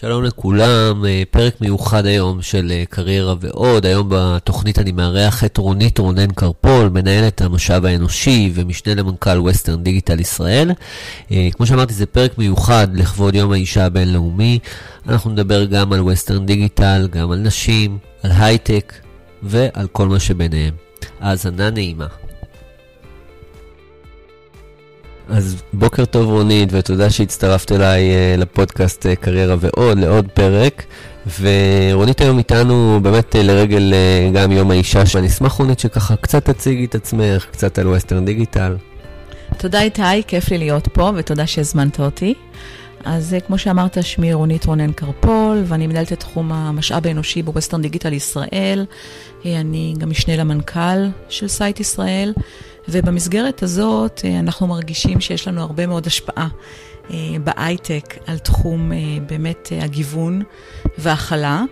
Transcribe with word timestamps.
שלום 0.00 0.24
לכולם, 0.24 1.04
אה, 1.06 1.22
פרק 1.30 1.60
מיוחד 1.60 2.06
היום 2.06 2.42
של 2.42 2.72
אה, 2.72 2.84
קריירה 2.90 3.34
ועוד. 3.40 3.86
היום 3.86 4.06
בתוכנית 4.10 4.78
אני 4.78 4.92
מארח 4.92 5.44
את 5.44 5.56
רונית 5.56 5.98
רונן 5.98 6.30
קרפול, 6.30 6.88
מנהלת 6.88 7.40
המשאב 7.40 7.84
האנושי 7.84 8.50
ומשנה 8.54 8.94
למנכ"ל 8.94 9.38
Western 9.38 9.82
Digital 9.82 10.20
ישראל. 10.20 10.70
אה, 11.32 11.48
כמו 11.52 11.66
שאמרתי, 11.66 11.94
זה 11.94 12.06
פרק 12.06 12.38
מיוחד 12.38 12.88
לכבוד 12.94 13.34
יום 13.34 13.52
האישה 13.52 13.86
הבינלאומי. 13.86 14.58
אנחנו 15.08 15.30
נדבר 15.30 15.64
גם 15.64 15.92
על 15.92 16.00
Western 16.00 16.46
Digital, 16.46 17.08
גם 17.10 17.30
על 17.30 17.38
נשים, 17.38 17.98
על 18.22 18.30
הייטק 18.38 18.92
ועל 19.42 19.86
כל 19.92 20.08
מה 20.08 20.20
שביניהם. 20.20 20.74
האזנה 21.20 21.70
נעימה. 21.70 22.06
אז 25.28 25.62
בוקר 25.72 26.04
טוב 26.04 26.26
רונית, 26.30 26.68
ותודה 26.72 27.10
שהצטרפת 27.10 27.72
אליי 27.72 28.10
אה, 28.10 28.40
לפודקאסט 28.40 29.06
אה, 29.06 29.16
קריירה 29.16 29.56
ועוד, 29.60 29.98
לעוד 29.98 30.28
פרק. 30.34 30.82
ורונית 31.40 32.20
היום 32.20 32.38
איתנו 32.38 33.00
באמת 33.02 33.34
אה, 33.34 33.38
לרגל 33.38 33.94
גם 34.34 34.52
יום 34.52 34.70
האישה, 34.70 35.02
ואני 35.14 35.26
אשמח 35.26 35.52
רונית 35.52 35.78
שככה 35.78 36.16
קצת 36.16 36.50
תציגי 36.50 36.84
את 36.84 36.94
עצמך, 36.94 37.46
קצת 37.50 37.78
על 37.78 37.88
Western 37.88 38.24
Digital. 38.24 38.76
תודה 39.58 39.82
איתי, 39.82 40.22
כיף 40.26 40.50
לי 40.50 40.58
להיות 40.58 40.88
פה, 40.88 41.10
ותודה 41.16 41.46
שהזמנת 41.46 42.00
אותי. 42.00 42.34
אז 43.04 43.36
כמו 43.46 43.58
שאמרת, 43.58 43.98
שמי 44.02 44.32
רונית 44.32 44.64
רונן 44.64 44.92
קרפול, 44.92 45.62
ואני 45.66 45.86
מנהלת 45.86 46.12
את 46.12 46.20
תחום 46.20 46.52
המשאב 46.52 47.06
האנושי 47.06 47.42
ב 47.42 47.47
Western 47.47 47.82
Digital 47.82 48.12
ישראל. 48.12 48.86
אני 49.44 49.94
גם 49.98 50.10
משנה 50.10 50.36
למנכ"ל 50.36 51.06
של 51.28 51.48
site 51.48 51.80
ישראל. 51.80 52.32
ובמסגרת 52.88 53.62
הזאת 53.62 54.20
אה, 54.24 54.38
אנחנו 54.38 54.66
מרגישים 54.66 55.20
שיש 55.20 55.48
לנו 55.48 55.60
הרבה 55.60 55.86
מאוד 55.86 56.06
השפעה 56.06 56.48
אה, 57.10 57.16
בהייטק 57.44 58.18
על 58.26 58.38
תחום 58.38 58.92
אה, 58.92 58.98
באמת 59.26 59.68
הגיוון 59.80 60.42
וההכלה. 60.98 61.62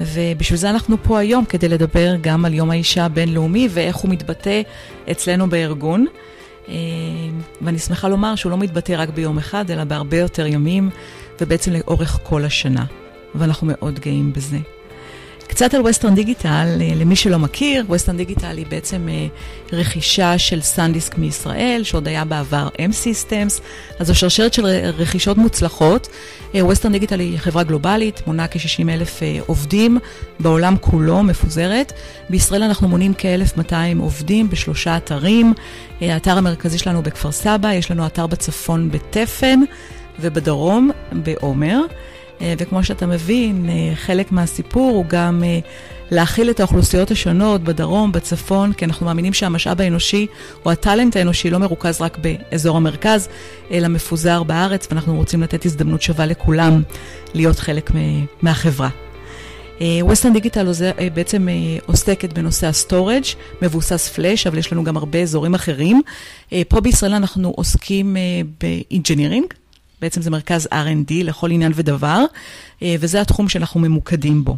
ובשביל 0.00 0.58
זה 0.58 0.70
אנחנו 0.70 0.96
פה 1.02 1.18
היום, 1.18 1.44
כדי 1.44 1.68
לדבר 1.68 2.14
גם 2.20 2.44
על 2.44 2.54
יום 2.54 2.70
האישה 2.70 3.04
הבינלאומי 3.04 3.68
ואיך 3.70 3.96
הוא 3.96 4.10
מתבטא 4.10 4.62
אצלנו 5.10 5.50
בארגון. 5.50 6.06
ואני 7.62 7.78
שמחה 7.78 8.08
לומר 8.08 8.34
שהוא 8.34 8.50
לא 8.50 8.58
מתבטא 8.58 8.94
רק 8.98 9.08
ביום 9.08 9.38
אחד, 9.38 9.70
אלא 9.70 9.84
בהרבה 9.84 10.16
יותר 10.16 10.46
ימים, 10.46 10.90
ובעצם 11.40 11.72
לאורך 11.72 12.18
כל 12.22 12.44
השנה. 12.44 12.84
ואנחנו 13.34 13.66
מאוד 13.70 13.98
גאים 13.98 14.32
בזה. 14.32 14.58
קצת 15.52 15.74
על 15.74 15.80
ווסטרן 15.80 16.14
דיגיטל, 16.14 16.78
אה, 16.80 16.92
למי 16.94 17.16
שלא 17.16 17.38
מכיר, 17.38 17.84
ווסטרן 17.88 18.16
דיגיטל 18.16 18.56
היא 18.56 18.66
בעצם 18.68 19.08
אה, 19.08 19.26
רכישה 19.72 20.38
של 20.38 20.60
סנדיסק 20.60 21.18
מישראל, 21.18 21.80
שעוד 21.84 22.08
היה 22.08 22.24
בעבר 22.24 22.68
M-Systems, 22.74 23.60
אז 23.98 24.06
זו 24.06 24.14
שרשרת 24.14 24.54
של 24.54 24.66
רכישות 24.96 25.36
מוצלחות. 25.36 26.08
ווסטרן 26.54 26.90
אה, 26.90 26.98
דיגיטל 26.98 27.20
היא 27.20 27.38
חברה 27.38 27.62
גלובלית, 27.62 28.26
מונה 28.26 28.48
כ-60 28.48 28.88
אלף 28.88 29.20
עובדים, 29.46 29.98
בעולם 30.40 30.76
כולו 30.80 31.22
מפוזרת. 31.22 31.92
בישראל 32.30 32.62
אנחנו 32.62 32.88
מונים 32.88 33.12
כ-1,200 33.18 33.74
עובדים 33.98 34.50
בשלושה 34.50 34.96
אתרים. 34.96 35.54
האתר 36.00 36.38
המרכזי 36.38 36.78
שלנו 36.78 37.02
בכפר 37.02 37.32
סבא, 37.32 37.72
יש 37.72 37.90
לנו 37.90 38.06
אתר 38.06 38.26
בצפון 38.26 38.90
בתפן 38.90 39.60
ובדרום 40.20 40.90
בעומר. 41.12 41.80
אה, 42.40 42.54
וכמו 42.58 42.84
שאתה 42.84 43.06
מבין, 43.06 43.68
אה, 43.68 43.96
חלק 43.96 44.32
מהסיפור 44.32 44.90
הוא 44.90 45.04
גם 45.08 45.42
אה, 45.44 45.58
להכיל 46.10 46.50
את 46.50 46.60
האוכלוסיות 46.60 47.10
השונות 47.10 47.62
בדרום, 47.62 48.12
בצפון, 48.12 48.72
כי 48.72 48.84
אנחנו 48.84 49.06
מאמינים 49.06 49.32
שהמשאב 49.32 49.80
האנושי 49.80 50.26
או 50.64 50.70
ה 50.70 50.77
talent 50.77 51.16
האנושי 51.16 51.50
לא 51.50 51.58
מרוכז 51.58 52.00
רק 52.00 52.18
באזור 52.18 52.76
המרכז, 52.76 53.28
אלא 53.70 53.88
מפוזר 53.88 54.42
בארץ, 54.42 54.86
ואנחנו 54.90 55.16
רוצים 55.16 55.42
לתת 55.42 55.66
הזדמנות 55.66 56.02
שווה 56.02 56.26
לכולם 56.26 56.82
להיות 57.34 57.58
חלק 57.58 57.90
מהחברה. 58.42 58.88
Western 60.00 60.32
Digital 60.32 60.72
בעצם 61.14 61.48
עוסקת 61.86 62.32
בנושא 62.32 62.66
ה 62.66 62.72
storage, 62.72 63.24
מבוסס 63.62 64.08
פלאש, 64.08 64.46
אבל 64.46 64.58
יש 64.58 64.72
לנו 64.72 64.84
גם 64.84 64.96
הרבה 64.96 65.18
אזורים 65.18 65.54
אחרים. 65.54 66.02
פה 66.68 66.80
בישראל 66.80 67.14
אנחנו 67.14 67.52
עוסקים 67.56 68.16
ב 68.60 68.67
engineering, 68.67 69.46
בעצם 70.02 70.22
זה 70.22 70.30
מרכז 70.30 70.68
R&D 70.72 71.12
לכל 71.24 71.50
עניין 71.50 71.72
ודבר, 71.74 72.24
אה, 72.82 72.94
וזה 73.00 73.20
התחום 73.20 73.48
שאנחנו 73.48 73.80
ממוקדים 73.80 74.44
בו. 74.44 74.56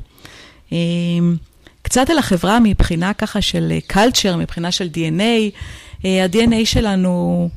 אה, 0.73 0.79
קצת 1.83 2.11
על 2.11 2.19
החברה 2.19 2.61
מבחינה 2.61 3.15
ככה 3.15 3.41
של 3.41 3.73
culture, 3.93 4.37
מבחינה 4.39 4.73
של 4.73 4.89
DNA, 4.95 5.53
אה, 6.05 6.25
ה-DNA 6.25 6.65
שלנו 6.65 7.49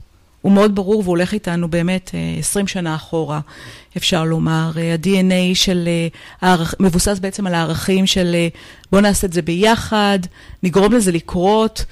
הוא 0.41 0.51
מאוד 0.51 0.75
ברור 0.75 0.99
והוא 0.99 1.11
הולך 1.11 1.33
איתנו 1.33 1.67
באמת 1.67 2.11
20 2.39 2.67
שנה 2.67 2.95
אחורה, 2.95 3.39
אפשר 3.97 4.23
לומר. 4.23 4.71
ה-DNA 4.75 5.55
של, 5.55 5.89
מבוסס 6.79 7.19
בעצם 7.19 7.47
על 7.47 7.53
הערכים 7.53 8.07
של 8.07 8.35
בואו 8.91 9.01
נעשה 9.01 9.27
את 9.27 9.33
זה 9.33 9.41
ביחד, 9.41 10.19
נגרום 10.63 10.93
לזה 10.93 11.11
לקרות. 11.11 11.85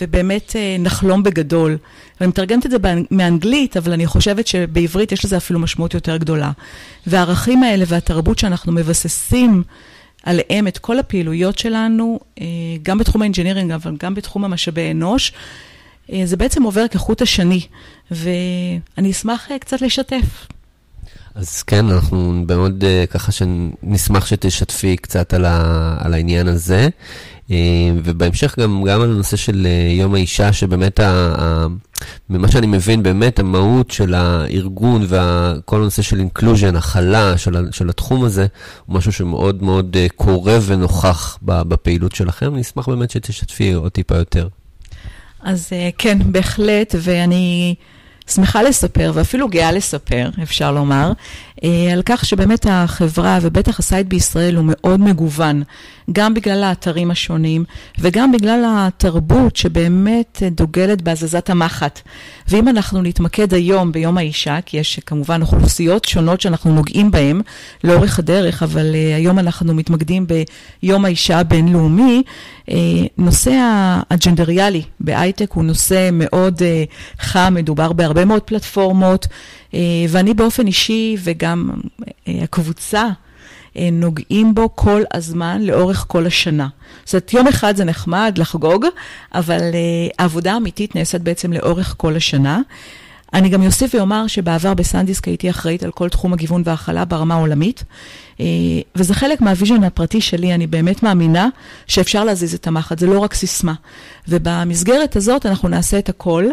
ובאמת 0.00 0.56
אה, 0.56 0.76
נחלום 0.78 1.22
בגדול. 1.22 1.78
ואני 2.20 2.28
מתרגמת 2.28 2.66
את 2.66 2.70
זה 2.70 2.76
מאנגלית, 3.10 3.76
אבל 3.76 3.92
אני 3.92 4.06
חושבת 4.06 4.46
שבעברית 4.46 5.12
יש 5.12 5.24
לזה 5.24 5.36
אפילו 5.36 5.58
משמעות 5.60 5.94
יותר 5.94 6.16
גדולה. 6.16 6.50
והערכים 7.06 7.62
האלה 7.62 7.84
והתרבות 7.88 8.38
שאנחנו 8.38 8.72
מבססים 8.72 9.62
עליהם 10.22 10.68
את 10.68 10.78
כל 10.78 10.98
הפעילויות 10.98 11.58
שלנו, 11.58 12.20
אה, 12.40 12.46
גם 12.82 12.98
בתחום 12.98 13.22
ה 13.22 13.26
engineering, 13.26 13.72
אבל 13.72 13.96
גם 14.00 14.14
בתחום 14.14 14.44
המשאבי 14.44 14.90
אנוש, 14.90 15.32
אה, 16.12 16.22
זה 16.24 16.36
בעצם 16.36 16.62
עובר 16.62 16.88
כחוט 16.88 17.22
השני, 17.22 17.60
ואני 18.10 19.10
אשמח 19.10 19.48
קצת 19.60 19.82
לשתף. 19.82 20.46
אז 21.34 21.62
כן, 21.62 21.90
אנחנו 21.90 22.44
מאוד 22.48 22.84
ככה 23.10 23.32
שנשמח 23.32 24.26
שתשתפי 24.26 24.96
קצת 24.96 25.34
על, 25.34 25.44
ה, 25.44 25.96
על 26.00 26.14
העניין 26.14 26.48
הזה. 26.48 26.88
אה, 27.50 27.56
ובהמשך 28.04 28.58
גם, 28.58 28.84
גם 28.84 29.00
על 29.00 29.10
הנושא 29.10 29.36
של 29.36 29.66
אה, 29.66 29.92
יום 29.92 30.14
האישה, 30.14 30.52
שבאמת, 30.52 31.00
ה, 31.00 31.34
ה, 31.38 31.66
ממה 32.30 32.48
שאני 32.48 32.66
מבין, 32.66 33.02
באמת 33.02 33.38
המהות 33.38 33.90
של 33.90 34.14
הארגון 34.14 35.06
וכל 35.08 35.76
הנושא 35.76 36.02
של 36.02 36.18
inclusion, 36.18 36.76
הכלה 36.76 37.38
של, 37.38 37.72
של 37.72 37.88
התחום 37.88 38.24
הזה, 38.24 38.46
הוא 38.86 38.96
משהו 38.96 39.12
שמאוד 39.12 39.62
מאוד 39.62 39.96
אה, 39.96 40.06
קורה 40.16 40.58
ונוכח 40.66 41.38
בפעילות 41.42 42.14
שלכם. 42.14 42.54
אני 42.54 42.60
אשמח 42.60 42.88
באמת 42.88 43.10
שתשתפי 43.10 43.72
עוד 43.72 43.92
טיפה 43.92 44.16
יותר. 44.16 44.48
אז 45.42 45.72
כן, 45.98 46.18
בהחלט, 46.32 46.94
ואני... 47.02 47.74
שמחה 48.28 48.62
לספר, 48.62 49.12
ואפילו 49.14 49.48
גאה 49.48 49.72
לספר, 49.72 50.30
אפשר 50.42 50.72
לומר, 50.72 51.12
על 51.92 52.02
כך 52.04 52.24
שבאמת 52.24 52.66
החברה, 52.70 53.38
ובטח 53.42 53.78
ה 53.78 53.84
site 53.84 54.06
בישראל, 54.06 54.56
הוא 54.56 54.64
מאוד 54.68 55.00
מגוון, 55.00 55.62
גם 56.12 56.34
בגלל 56.34 56.62
האתרים 56.64 57.10
השונים, 57.10 57.64
וגם 57.98 58.32
בגלל 58.32 58.64
התרבות 58.66 59.56
שבאמת 59.56 60.42
דוגלת 60.50 61.02
בהזזת 61.02 61.50
המחט. 61.50 62.00
ואם 62.48 62.68
אנחנו 62.68 63.02
נתמקד 63.02 63.54
היום 63.54 63.92
ביום 63.92 64.18
האישה, 64.18 64.58
כי 64.66 64.76
יש 64.76 65.00
כמובן 65.06 65.42
אוכלוסיות 65.42 66.04
שונות 66.04 66.40
שאנחנו 66.40 66.74
נוגעים 66.74 67.10
בהן 67.10 67.40
לאורך 67.84 68.18
הדרך, 68.18 68.62
אבל 68.62 68.92
uh, 68.92 69.16
היום 69.16 69.38
אנחנו 69.38 69.74
מתמקדים 69.74 70.26
ביום 70.82 71.04
האישה 71.04 71.38
הבינלאומי, 71.38 72.22
uh, 72.66 72.72
נושא 73.18 73.52
הג'נדריאלי 74.10 74.82
בהייטק 75.00 75.52
הוא 75.52 75.64
נושא 75.64 76.08
מאוד 76.12 76.62
חם, 77.20 77.54
מדובר 77.56 77.92
בהרבה 77.92 78.24
מאוד 78.24 78.42
פלטפורמות, 78.42 79.26
ואני 80.08 80.34
באופן 80.34 80.66
אישי 80.66 81.16
וגם 81.24 81.45
uh, 81.54 82.30
הקבוצה, 82.42 83.04
נוגעים 83.92 84.54
בו 84.54 84.68
כל 84.74 85.02
הזמן, 85.14 85.62
לאורך 85.62 86.04
כל 86.08 86.26
השנה. 86.26 86.68
זאת 87.04 87.14
אומרת, 87.14 87.32
יום 87.32 87.48
אחד 87.48 87.76
זה 87.76 87.84
נחמד 87.84 88.34
לחגוג, 88.38 88.84
אבל 89.34 89.60
אה, 89.60 90.14
העבודה 90.18 90.52
האמיתית 90.52 90.96
נעשית 90.96 91.22
בעצם 91.22 91.52
לאורך 91.52 91.94
כל 91.96 92.16
השנה. 92.16 92.60
אני 93.34 93.48
גם 93.48 93.66
אוסיף 93.66 93.94
ואומר 93.94 94.26
שבעבר 94.26 94.74
בסנדיסק 94.74 95.28
הייתי 95.28 95.50
אחראית 95.50 95.82
על 95.82 95.90
כל 95.90 96.08
תחום 96.08 96.32
הגיוון 96.32 96.62
וההכלה 96.64 97.04
ברמה 97.04 97.34
העולמית, 97.34 97.84
אה, 98.36 98.40
וזה 98.96 99.14
חלק 99.14 99.40
מה 99.40 99.51
vision 99.51 99.84
הפרטי 99.84 100.20
שלי, 100.20 100.54
אני 100.54 100.66
באמת 100.66 101.02
מאמינה 101.02 101.48
שאפשר 101.86 102.24
להזיז 102.24 102.54
את 102.54 102.66
המחט, 102.66 102.98
זה 102.98 103.06
לא 103.06 103.18
רק 103.18 103.34
סיסמה. 103.34 103.74
ובמסגרת 104.28 105.16
הזאת 105.16 105.46
אנחנו 105.46 105.68
נעשה 105.68 105.98
את 105.98 106.08
הכל, 106.08 106.44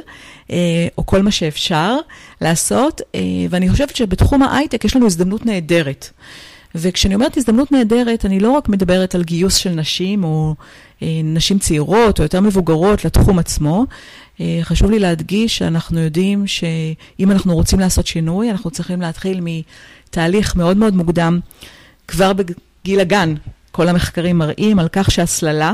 אה, 0.47 0.51
או 0.97 1.05
כל 1.05 1.21
מה 1.21 1.31
שאפשר 1.31 1.97
לעשות, 2.41 3.01
uh, 3.01 3.15
ואני 3.49 3.69
חושבת 3.69 3.95
שבתחום 3.95 4.43
ההייטק 4.43 4.85
יש 4.85 4.95
לנו 4.95 5.05
הזדמנות 5.05 5.45
נהדרת. 5.45 6.09
וכשאני 6.75 7.15
אומרת 7.15 7.37
הזדמנות 7.37 7.71
נהדרת, 7.71 8.25
אני 8.25 8.39
לא 8.39 8.51
רק 8.51 8.69
מדברת 8.69 9.15
על 9.15 9.23
גיוס 9.23 9.55
של 9.55 9.69
נשים 9.69 10.23
או 10.23 10.55
אה, 11.03 11.21
נשים 11.23 11.59
צעירות 11.59 12.19
או 12.19 12.23
יותר 12.23 12.41
מבוגרות 12.41 13.05
לתחום 13.05 13.39
עצמו. 13.39 13.85
אה, 14.43 14.59
חשוב 14.63 14.91
לי 14.91 14.99
להדגיש 14.99 15.57
שאנחנו 15.57 15.99
יודעים 15.99 16.47
שאם 16.47 17.31
אנחנו 17.31 17.55
רוצים 17.55 17.79
לעשות 17.79 18.07
שינוי, 18.07 18.51
אנחנו 18.51 18.71
צריכים 18.71 19.01
להתחיל 19.01 19.39
מתהליך 19.41 20.55
מאוד 20.55 20.77
מאוד 20.77 20.95
מוקדם, 20.95 21.39
כבר 22.07 22.31
בגיל 22.33 22.99
הגן. 22.99 23.35
כל 23.71 23.89
המחקרים 23.89 24.37
מראים 24.37 24.79
על 24.79 24.87
כך 24.91 25.11
שהסללה 25.11 25.73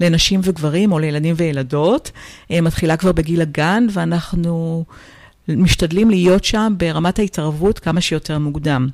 לנשים 0.00 0.40
וגברים 0.44 0.92
או 0.92 0.98
לילדים 0.98 1.34
וילדות 1.38 2.10
אה, 2.50 2.60
מתחילה 2.60 2.96
כבר 2.96 3.12
בגיל 3.12 3.40
הגן, 3.40 3.86
ואנחנו 3.92 4.84
משתדלים 5.48 6.10
להיות 6.10 6.44
שם 6.44 6.74
ברמת 6.76 7.18
ההתערבות 7.18 7.78
כמה 7.78 8.00
שיותר 8.00 8.38
מוקדם. 8.38 8.88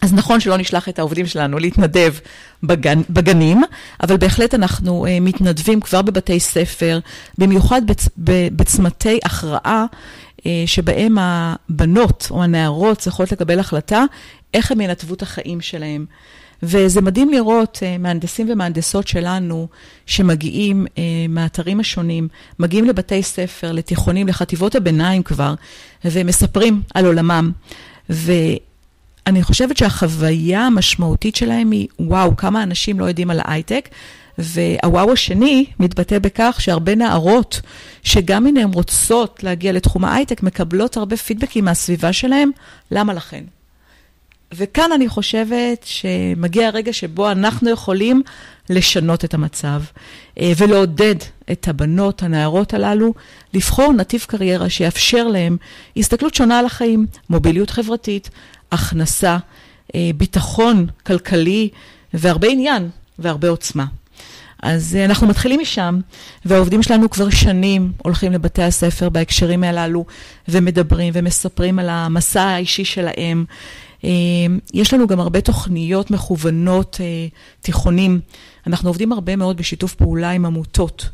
אז 0.00 0.14
נכון 0.14 0.40
שלא 0.40 0.56
נשלח 0.56 0.88
את 0.88 0.98
העובדים 0.98 1.26
שלנו 1.26 1.58
להתנדב 1.58 2.14
בגן, 2.62 3.00
בגנים, 3.10 3.62
אבל 4.02 4.16
בהחלט 4.16 4.54
אנחנו 4.54 5.06
uh, 5.06 5.08
מתנדבים 5.20 5.80
כבר 5.80 6.02
בבתי 6.02 6.40
ספר, 6.40 6.98
במיוחד 7.38 7.86
בצ, 7.86 8.08
בצמתי 8.56 9.18
הכרעה, 9.24 9.84
uh, 10.38 10.42
שבהם 10.66 11.16
הבנות 11.20 12.28
או 12.30 12.42
הנערות 12.42 12.98
צריכות 12.98 13.32
לקבל 13.32 13.58
החלטה 13.58 14.04
איך 14.54 14.72
הם 14.72 14.80
ינתבו 14.80 15.14
את 15.14 15.22
החיים 15.22 15.60
שלהם. 15.60 16.06
וזה 16.62 17.00
מדהים 17.00 17.30
לראות 17.30 17.78
uh, 17.80 17.98
מהנדסים 17.98 18.46
ומהנדסות 18.50 19.08
שלנו 19.08 19.68
שמגיעים 20.06 20.86
uh, 20.86 20.98
מהאתרים 21.28 21.80
השונים, 21.80 22.28
מגיעים 22.58 22.84
לבתי 22.84 23.22
ספר, 23.22 23.72
לתיכונים, 23.72 24.28
לחטיבות 24.28 24.74
הביניים 24.74 25.22
כבר, 25.22 25.54
ומספרים 26.04 26.82
על 26.94 27.06
עולמם. 27.06 27.50
ו... 28.10 28.32
אני 29.30 29.42
חושבת 29.42 29.76
שהחוויה 29.76 30.66
המשמעותית 30.66 31.36
שלהם 31.36 31.70
היא, 31.70 31.88
וואו, 32.00 32.36
כמה 32.36 32.62
אנשים 32.62 33.00
לא 33.00 33.04
יודעים 33.04 33.30
על 33.30 33.40
ההייטק. 33.44 33.88
והוואו 34.38 35.12
השני 35.12 35.66
מתבטא 35.80 36.18
בכך 36.18 36.56
שהרבה 36.58 36.94
נערות, 36.94 37.60
שגם 38.02 38.46
אם 38.46 38.56
הן 38.56 38.70
רוצות 38.72 39.42
להגיע 39.42 39.72
לתחום 39.72 40.04
ההייטק, 40.04 40.42
מקבלות 40.42 40.96
הרבה 40.96 41.16
פידבקים 41.16 41.64
מהסביבה 41.64 42.12
שלהן, 42.12 42.50
למה 42.90 43.14
לכן? 43.14 43.44
וכאן 44.54 44.92
אני 44.94 45.08
חושבת 45.08 45.84
שמגיע 45.84 46.66
הרגע 46.66 46.92
שבו 46.92 47.30
אנחנו 47.30 47.70
יכולים 47.70 48.22
לשנות 48.70 49.24
את 49.24 49.34
המצב 49.34 49.82
אה, 50.40 50.52
ולעודד 50.56 51.14
את 51.52 51.68
הבנות, 51.68 52.22
הנערות 52.22 52.74
הללו, 52.74 53.14
לבחור 53.54 53.92
נתיב 53.92 54.24
קריירה 54.28 54.68
שיאפשר 54.68 55.28
להם 55.28 55.56
הסתכלות 55.96 56.34
שונה 56.34 56.58
על 56.58 56.66
החיים, 56.66 57.06
מוביליות 57.30 57.70
חברתית, 57.70 58.30
הכנסה, 58.72 59.38
אה, 59.94 60.10
ביטחון 60.16 60.86
כלכלי 61.06 61.68
והרבה 62.14 62.48
עניין 62.48 62.88
והרבה 63.18 63.48
עוצמה. 63.48 63.84
אז 64.62 64.96
אה, 64.96 65.04
אנחנו 65.04 65.26
מתחילים 65.26 65.60
משם, 65.60 66.00
והעובדים 66.44 66.82
שלנו 66.82 67.10
כבר 67.10 67.30
שנים 67.30 67.92
הולכים 68.02 68.32
לבתי 68.32 68.62
הספר 68.62 69.08
בהקשרים 69.08 69.64
הללו, 69.64 70.04
ומדברים 70.48 71.12
ומספרים 71.16 71.78
על 71.78 71.88
המסע 71.88 72.42
האישי 72.42 72.84
שלהם. 72.84 73.44
אה, 74.04 74.10
יש 74.74 74.94
לנו 74.94 75.06
גם 75.06 75.20
הרבה 75.20 75.40
תוכניות 75.40 76.10
מכוונות 76.10 77.00
תיכונים. 77.60 78.20
אנחנו 78.66 78.90
עובדים 78.90 79.12
הרבה 79.12 79.36
מאוד 79.36 79.56
בשיתוף 79.56 79.94
פעולה 79.94 80.30
עם 80.30 80.46
עמותות. 80.46 81.08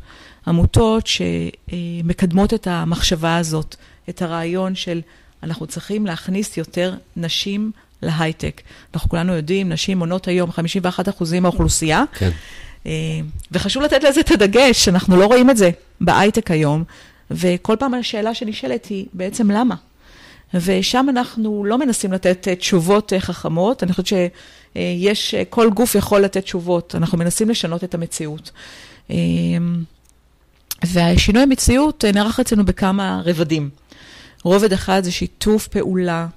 עמותות 0.47 1.07
שמקדמות 1.07 2.53
את 2.53 2.67
המחשבה 2.67 3.37
הזאת, 3.37 3.75
את 4.09 4.21
הרעיון 4.21 4.75
של 4.75 5.01
אנחנו 5.43 5.67
צריכים 5.67 6.05
להכניס 6.05 6.57
יותר 6.57 6.93
נשים 7.15 7.71
להייטק. 8.01 8.61
אנחנו 8.93 9.09
כולנו 9.09 9.33
יודעים, 9.33 9.69
נשים 9.69 9.97
מונות 9.97 10.27
היום 10.27 10.49
51% 10.49 11.39
מהאוכלוסייה. 11.41 12.03
כן. 12.13 12.29
אה, 12.85 12.91
וחשוב 13.51 13.83
לתת 13.83 14.03
לזה 14.03 14.19
את 14.19 14.31
הדגש, 14.31 14.87
אנחנו 14.87 15.17
לא 15.17 15.25
רואים 15.25 15.49
את 15.49 15.57
זה 15.57 15.69
בהייטק 16.01 16.51
היום, 16.51 16.83
וכל 17.31 17.75
פעם 17.79 17.93
השאלה 17.93 18.33
שנשאלת 18.33 18.85
היא, 18.85 19.05
בעצם 19.13 19.51
למה? 19.51 19.75
ושם 20.53 21.05
אנחנו 21.09 21.65
לא 21.65 21.77
מנסים 21.77 22.13
לתת 22.13 22.47
אה, 22.47 22.55
תשובות 22.55 23.13
אה, 23.13 23.19
חכמות, 23.19 23.83
אני 23.83 23.93
חושבת 23.93 24.07
שיש, 24.75 25.35
כל 25.49 25.69
גוף 25.69 25.95
יכול 25.95 26.21
לתת 26.21 26.43
תשובות, 26.43 26.95
אנחנו 26.95 27.17
מנסים 27.17 27.49
לשנות 27.49 27.83
את 27.83 27.93
המציאות. 27.93 28.51
והשינוי 30.85 31.43
המציאות 31.43 32.05
נערך 32.13 32.39
אצלנו 32.39 32.65
בכמה 32.65 33.21
רבדים. 33.25 33.69
רובד 34.47 34.73
אחד 34.73 35.03
זה 35.03 35.11
שיתוף 35.11 35.67
פעולה 35.67 36.27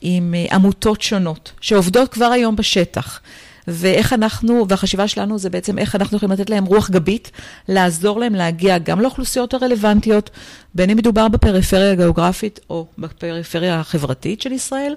עם 0.00 0.34
אה, 0.34 0.56
עמותות 0.56 1.02
שונות, 1.02 1.52
שעובדות 1.60 2.08
כבר 2.08 2.24
היום 2.24 2.56
בשטח. 2.56 3.20
ואיך 3.68 4.12
אנחנו, 4.12 4.66
והחשיבה 4.68 5.08
שלנו 5.08 5.38
זה 5.38 5.50
בעצם 5.50 5.78
איך 5.78 5.94
אנחנו 5.94 6.16
יכולים 6.16 6.32
לתת 6.32 6.50
להם 6.50 6.64
רוח 6.64 6.90
גבית, 6.90 7.30
לעזור 7.68 8.20
להם 8.20 8.34
להגיע 8.34 8.78
גם 8.78 9.00
לאוכלוסיות 9.00 9.54
הרלוונטיות, 9.54 10.30
בין 10.74 10.90
אם 10.90 10.96
מדובר 10.96 11.28
בפריפריה 11.28 11.92
הגיאוגרפית 11.92 12.60
או 12.70 12.86
בפריפריה 12.98 13.80
החברתית 13.80 14.40
של 14.40 14.52
ישראל, 14.52 14.94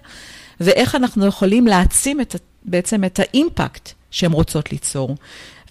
ואיך 0.59 0.95
אנחנו 0.95 1.25
יכולים 1.25 1.67
להעצים 1.67 2.21
את, 2.21 2.35
בעצם 2.65 3.03
את 3.03 3.19
האימפקט 3.19 3.89
שהן 4.11 4.31
רוצות 4.31 4.71
ליצור. 4.71 5.15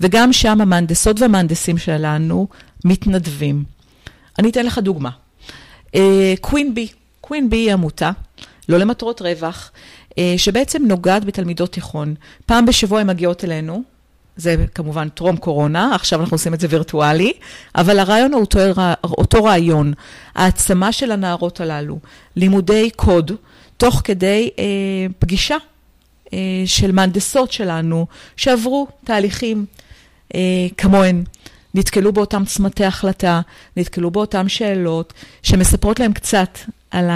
וגם 0.00 0.32
שם 0.32 0.60
המהנדסות 0.60 1.20
והמהנדסים 1.20 1.78
שלנו 1.78 2.48
מתנדבים. 2.84 3.64
אני 4.38 4.50
אתן 4.50 4.66
לך 4.66 4.78
דוגמה. 4.78 5.10
קווין 6.40 6.74
בי. 6.74 6.88
קווין 7.20 7.50
בי 7.50 7.56
היא 7.56 7.72
עמותה, 7.72 8.10
לא 8.68 8.78
למטרות 8.78 9.22
רווח, 9.22 9.70
אה, 10.18 10.34
שבעצם 10.36 10.82
נוגעת 10.86 11.24
בתלמידות 11.24 11.72
תיכון. 11.72 12.14
פעם 12.46 12.66
בשבוע 12.66 13.00
הן 13.00 13.06
מגיעות 13.06 13.44
אלינו, 13.44 13.82
זה 14.36 14.56
כמובן 14.74 15.08
טרום 15.08 15.36
קורונה, 15.36 15.94
עכשיו 15.94 16.20
אנחנו 16.20 16.34
עושים 16.34 16.54
את 16.54 16.60
זה 16.60 16.66
וירטואלי, 16.70 17.32
אבל 17.74 17.98
הרעיון 17.98 18.32
הוא 18.32 18.40
אותו, 18.40 18.58
אותו 19.04 19.44
רעיון, 19.44 19.92
העצמה 20.34 20.92
של 20.92 21.12
הנערות 21.12 21.60
הללו, 21.60 21.98
לימודי 22.36 22.90
קוד, 22.96 23.32
תוך 23.76 24.00
כדי 24.04 24.50
אה, 24.58 24.64
פגישה 25.18 25.56
אה, 26.32 26.38
של 26.66 26.92
מהנדסות 26.92 27.52
שלנו, 27.52 28.06
שעברו 28.36 28.86
תהליכים 29.04 29.66
אה, 30.34 30.40
כמוהן. 30.76 31.24
נתקלו 31.76 32.12
באותם 32.12 32.44
צמתי 32.44 32.84
החלטה, 32.84 33.40
נתקלו 33.76 34.10
באותן 34.10 34.48
שאלות, 34.48 35.12
שמספרות 35.42 36.00
להם 36.00 36.12
קצת 36.12 36.58
על 36.90 37.10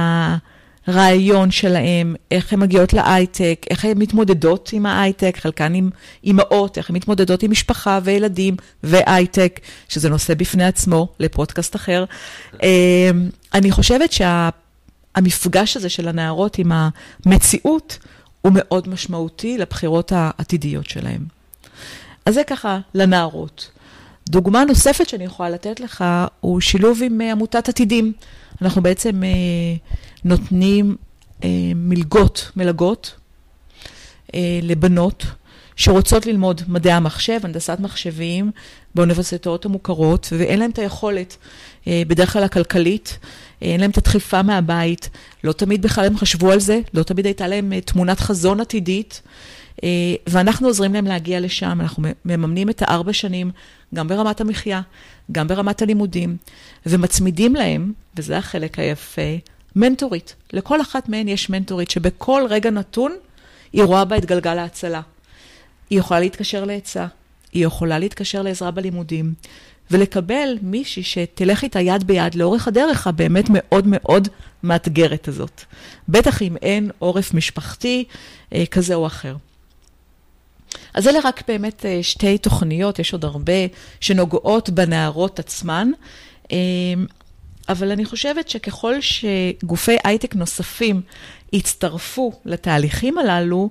הרעיון 0.87 1.51
שלהם, 1.51 2.15
איך 2.31 2.53
הן 2.53 2.61
מגיעות 2.61 2.93
להייטק, 2.93 3.67
איך 3.71 3.85
הן 3.85 3.99
מתמודדות 3.99 4.71
עם 4.73 4.87
ההייטק, 4.87 5.37
חלקן 5.41 5.75
עם 5.75 5.91
אימהות, 6.25 6.79
איך 6.79 6.91
הן 6.91 6.97
מתמודדות 6.97 7.43
עם 7.43 7.51
משפחה 7.51 7.99
וילדים 8.05 8.57
והייטק, 8.83 9.61
שזה 9.89 10.09
נושא 10.09 10.35
בפני 10.35 10.65
עצמו 10.65 11.09
לפודקאסט 11.21 11.77
אחר. 11.77 12.05
אמ, 12.63 12.69
אני 13.55 13.71
חושבת 13.71 14.13
שהמפגש 14.13 15.77
הזה 15.77 15.89
של 15.89 16.09
הנערות 16.09 16.59
עם 16.59 16.73
המציאות 17.27 17.99
הוא 18.43 18.53
מאוד 18.55 18.89
משמעותי 18.89 19.59
לבחירות 19.59 20.13
העתידיות 20.15 20.87
שלהם. 20.87 21.25
אז 22.27 22.35
זה 22.35 22.45
ככה 22.45 22.79
לנערות. 22.95 23.71
דוגמה 24.31 24.65
נוספת 24.65 25.09
שאני 25.09 25.25
יכולה 25.25 25.51
לתת 25.51 25.81
לך 25.81 26.05
הוא 26.41 26.61
שילוב 26.61 27.01
עם 27.05 27.21
אה, 27.21 27.33
עמותת 27.33 27.69
עתידים. 27.69 28.13
אנחנו 28.63 28.83
בעצם 28.83 29.25
אה, 29.25 29.29
נותנים 30.25 30.97
אה, 31.45 31.49
מלגות, 31.75 32.51
מלגות 32.57 33.17
לבנות 34.63 35.27
שרוצות 35.77 36.27
ללמוד 36.27 36.63
מדעי 36.69 36.93
המחשב, 36.93 37.41
הנדסת 37.43 37.77
מחשבים, 37.81 38.51
באוניברסיטאות 38.95 39.65
המוכרות, 39.65 40.29
ואין 40.39 40.59
להם 40.59 40.71
את 40.71 40.79
היכולת, 40.79 41.37
בדרך 41.87 42.33
כלל 42.33 42.43
הכלכלית, 42.43 43.19
אין 43.63 43.81
להם 43.81 43.91
את 43.91 43.99
הדחיפה 43.99 44.43
מהבית, 44.43 45.11
לא 45.45 45.53
תמיד 45.53 45.83
בכלל 45.83 46.07
הם 46.07 46.19
חשבו 46.19 46.53
על 46.53 46.61
זה, 46.61 46.81
לא 46.95 47.03
תמיד 47.03 47.27
הייתה 47.27 47.49
להם 47.49 47.81
תמונת 47.81 48.21
חזון 48.21 48.61
עתידית. 48.61 49.23
ואנחנו 50.27 50.67
עוזרים 50.67 50.95
להם 50.95 51.07
להגיע 51.07 51.41
לשם, 51.41 51.79
אנחנו 51.81 52.03
מממנים 52.25 52.71
את 52.71 52.83
הארבע 52.83 53.13
שנים, 53.13 53.51
גם 53.95 54.09
ברמת 54.09 54.41
המחיה, 54.41 54.81
גם 55.33 55.49
ברמת 55.49 55.83
הלימודים, 55.83 56.37
ומצמידים 56.87 57.55
להם, 57.55 57.93
וזה 58.17 58.39
החלק 58.39 58.79
היפה, 58.79 59.37
מנטורית. 59.77 60.35
לכל 60.53 60.81
אחת 60.81 61.09
מהן 61.09 61.29
יש 61.29 61.51
מנטורית 61.51 61.91
שבכל 61.91 62.43
רגע 62.49 62.71
נתון 62.71 63.13
היא 63.73 63.85
רואה 63.85 64.05
בה 64.05 64.17
את 64.17 64.25
גלגל 64.25 64.59
ההצלה. 64.59 65.01
היא 65.91 65.99
יכולה 65.99 66.21
להתקשר 66.21 66.65
לעצה, 66.65 67.07
היא 67.53 67.67
יכולה 67.67 67.99
להתקשר 67.99 68.43
לעזרה 68.43 68.71
בלימודים, 68.71 69.35
ולקבל 69.91 70.59
מישהי 70.63 71.03
שתלך 71.03 71.63
איתה 71.63 71.81
יד 71.81 72.05
ביד 72.05 72.35
לאורך 72.35 72.69
הדרך 72.69 73.07
הבאמת 73.07 73.45
מאוד 73.49 73.85
מאוד 73.87 74.29
מאתגרת 74.63 75.29
הזאת. 75.29 75.65
בטח 76.09 76.43
אם 76.43 76.57
אין 76.63 76.91
עורף 76.99 77.35
משפחתי 77.35 78.05
אה, 78.55 78.67
כזה 78.67 78.95
או 78.95 79.07
אחר. 79.07 79.37
אז 80.95 81.09
אלה 81.09 81.19
רק 81.25 81.43
באמת 81.49 81.87
אה, 81.87 82.03
שתי 82.03 82.39
תוכניות, 82.39 82.99
יש 82.99 83.13
עוד 83.13 83.25
הרבה 83.25 83.53
שנוגעות 84.01 84.71
בנערות 84.71 85.39
עצמן. 85.39 85.91
אה, 86.53 86.57
אבל 87.69 87.91
אני 87.91 88.05
חושבת 88.05 88.49
שככל 88.49 88.95
שגופי 89.01 89.97
הייטק 90.05 90.35
נוספים 90.35 91.01
יצטרפו 91.53 92.33
לתהליכים 92.45 93.19
הללו, 93.19 93.71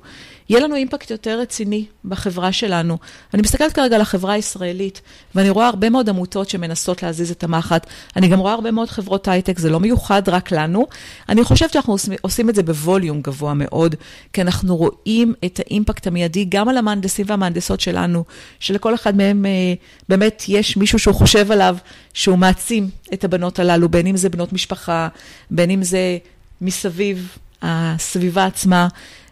יהיה 0.49 0.63
לנו 0.63 0.75
אימפקט 0.75 1.11
יותר 1.11 1.39
רציני 1.39 1.85
בחברה 2.05 2.51
שלנו. 2.51 2.97
אני 3.33 3.41
מסתכלת 3.41 3.73
כרגע 3.73 3.95
על 3.95 4.01
החברה 4.01 4.33
הישראלית, 4.33 5.01
ואני 5.35 5.49
רואה 5.49 5.67
הרבה 5.67 5.89
מאוד 5.89 6.09
עמותות 6.09 6.49
שמנסות 6.49 7.03
להזיז 7.03 7.31
את 7.31 7.43
המחט. 7.43 7.87
אני 8.15 8.27
גם 8.27 8.39
רואה 8.39 8.53
הרבה 8.53 8.71
מאוד 8.71 8.89
חברות 8.89 9.27
הייטק, 9.27 9.59
זה 9.59 9.69
לא 9.69 9.79
מיוחד 9.79 10.29
רק 10.29 10.51
לנו. 10.51 10.87
אני 11.29 11.43
חושבת 11.43 11.73
שאנחנו 11.73 11.95
עושים 12.21 12.49
את 12.49 12.55
זה 12.55 12.63
בווליום 12.63 13.21
גבוה 13.21 13.53
מאוד, 13.53 13.95
כי 14.33 14.41
אנחנו 14.41 14.77
רואים 14.77 15.33
את 15.45 15.59
האימפקט 15.59 16.07
המיידי 16.07 16.45
גם 16.49 16.69
על 16.69 16.77
המהנדסים 16.77 17.25
והמהנדסות 17.29 17.79
שלנו, 17.79 18.23
שלכל 18.59 18.95
אחד 18.95 19.17
מהם 19.17 19.45
אה, 19.45 19.73
באמת 20.09 20.43
יש 20.47 20.77
מישהו 20.77 20.99
שהוא 20.99 21.15
חושב 21.15 21.51
עליו, 21.51 21.77
שהוא 22.13 22.37
מעצים 22.37 22.89
את 23.13 23.23
הבנות 23.23 23.59
הללו, 23.59 23.89
בין 23.89 24.07
אם 24.07 24.17
זה 24.17 24.29
בנות 24.29 24.53
משפחה, 24.53 25.07
בין 25.51 25.69
אם 25.69 25.83
זה 25.83 26.17
מסביב, 26.61 27.37
הסביבה 27.61 28.45
עצמה. 28.45 28.87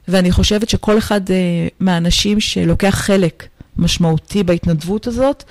ואני 0.08 0.32
חושבת 0.32 0.70
שכל 0.70 0.98
אחד 0.98 1.22
מהאנשים 1.80 2.40
שלוקח 2.40 2.96
חלק 2.96 3.48
משמעותי 3.78 4.44
בהתנדבות 4.44 5.08
הזאת, 5.08 5.44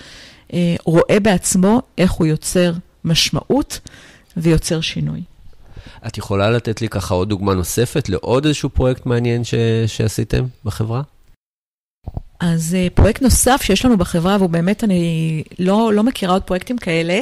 רואה 0.85 1.21
בעצמו 1.23 1.83
איך 1.99 2.13
הוא 2.13 2.27
יוצר 2.27 2.73
משמעות 3.05 3.81
ויוצר 4.37 4.81
שינוי. 4.81 5.23
את 6.07 6.19
יכולה 6.19 6.51
לתת 6.51 6.81
לי 6.81 6.89
ככה 6.89 7.15
עוד 7.15 7.29
דוגמה 7.29 7.55
נוספת 7.55 8.09
לעוד 8.09 8.47
איזשהו 8.47 8.71
פרויקט 8.71 9.07
מעניין 9.07 9.45
ש... 9.45 9.55
שעשיתם 9.87 10.45
בחברה? 10.65 11.03
אז 12.41 12.77
uh, 12.77 12.91
פרויקט 12.95 13.23
נוסף 13.23 13.63
שיש 13.63 13.85
לנו 13.85 13.97
בחברה, 13.97 14.37
והוא 14.39 14.51
באמת, 14.51 14.85
אני 14.85 15.43
לא, 15.59 15.93
לא 15.95 16.03
מכירה 16.03 16.33
עוד 16.33 16.43
פרויקטים 16.43 16.79
כאלה, 16.79 17.21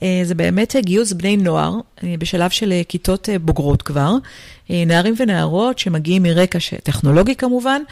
uh, 0.00 0.04
זה 0.24 0.34
באמת 0.34 0.76
גיוס 0.78 1.12
בני 1.12 1.36
נוער, 1.36 1.74
בשלב 2.18 2.50
של 2.50 2.72
כיתות 2.88 3.28
בוגרות 3.40 3.82
כבר, 3.82 4.14
נערים 4.70 5.14
ונערות 5.18 5.78
שמגיעים 5.78 6.22
מרקע 6.22 6.58
טכנולוגי 6.82 7.34
כמובן, 7.34 7.82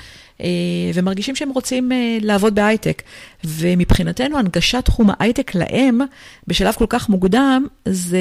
ומרגישים 0.95 1.37
שהם 1.37 1.51
רוצים 1.51 1.91
לעבוד 2.21 2.55
בהייטק. 2.55 3.03
ומבחינתנו, 3.45 4.39
הנגשת 4.39 4.85
תחום 4.85 5.11
ההייטק 5.11 5.55
להם, 5.55 6.01
בשלב 6.47 6.75
כל 6.75 6.87
כך 6.89 7.09
מוקדם, 7.09 7.67
זה 7.85 8.19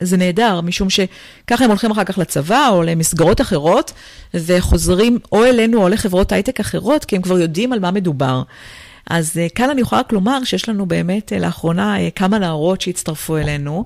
זה 0.00 0.16
נהדר, 0.16 0.60
משום 0.60 0.88
שככה 0.90 1.64
הם 1.64 1.70
הולכים 1.70 1.90
אחר 1.90 2.04
כך 2.04 2.18
לצבא 2.18 2.68
או 2.68 2.82
למסגרות 2.82 3.40
אחרות, 3.40 3.92
וחוזרים 4.34 5.18
או 5.32 5.44
אלינו 5.44 5.82
או 5.82 5.88
לחברות 5.88 6.32
הייטק 6.32 6.60
אחרות, 6.60 7.04
כי 7.04 7.16
הם 7.16 7.22
כבר 7.22 7.38
יודעים 7.38 7.72
על 7.72 7.78
מה 7.78 7.90
מדובר. 7.90 8.42
אז 9.10 9.36
uh, 9.36 9.54
כאן 9.54 9.70
אני 9.70 9.80
יכולה 9.80 10.00
רק 10.00 10.12
לומר 10.12 10.44
שיש 10.44 10.68
לנו 10.68 10.86
באמת 10.86 11.32
uh, 11.32 11.40
לאחרונה 11.40 11.96
uh, 11.96 12.10
כמה 12.14 12.38
נערות 12.38 12.80
שהצטרפו 12.80 13.36
אלינו 13.36 13.84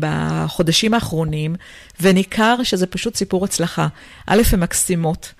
בחודשים 0.00 0.94
האחרונים, 0.94 1.54
וניכר 2.00 2.56
שזה 2.62 2.86
פשוט 2.86 3.14
סיפור 3.14 3.44
הצלחה. 3.44 3.88
א', 4.26 4.42
הן 4.52 4.60
מקסימות, 4.60 5.32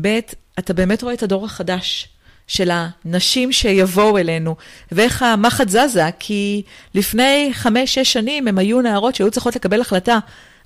ב', 0.00 0.18
אתה 0.58 0.72
באמת 0.72 1.02
רואה 1.02 1.14
את 1.14 1.22
הדור 1.22 1.44
החדש. 1.44 2.11
של 2.52 2.70
הנשים 2.72 3.52
שיבואו 3.52 4.18
אלינו, 4.18 4.56
ואיך 4.92 5.22
המחט 5.22 5.68
זזה, 5.68 6.10
כי 6.18 6.62
לפני 6.94 7.50
חמש-שש 7.52 8.12
שנים 8.12 8.48
הם 8.48 8.58
היו 8.58 8.82
נערות 8.82 9.14
שהיו 9.14 9.30
צריכות 9.30 9.56
לקבל 9.56 9.80
החלטה. 9.80 10.18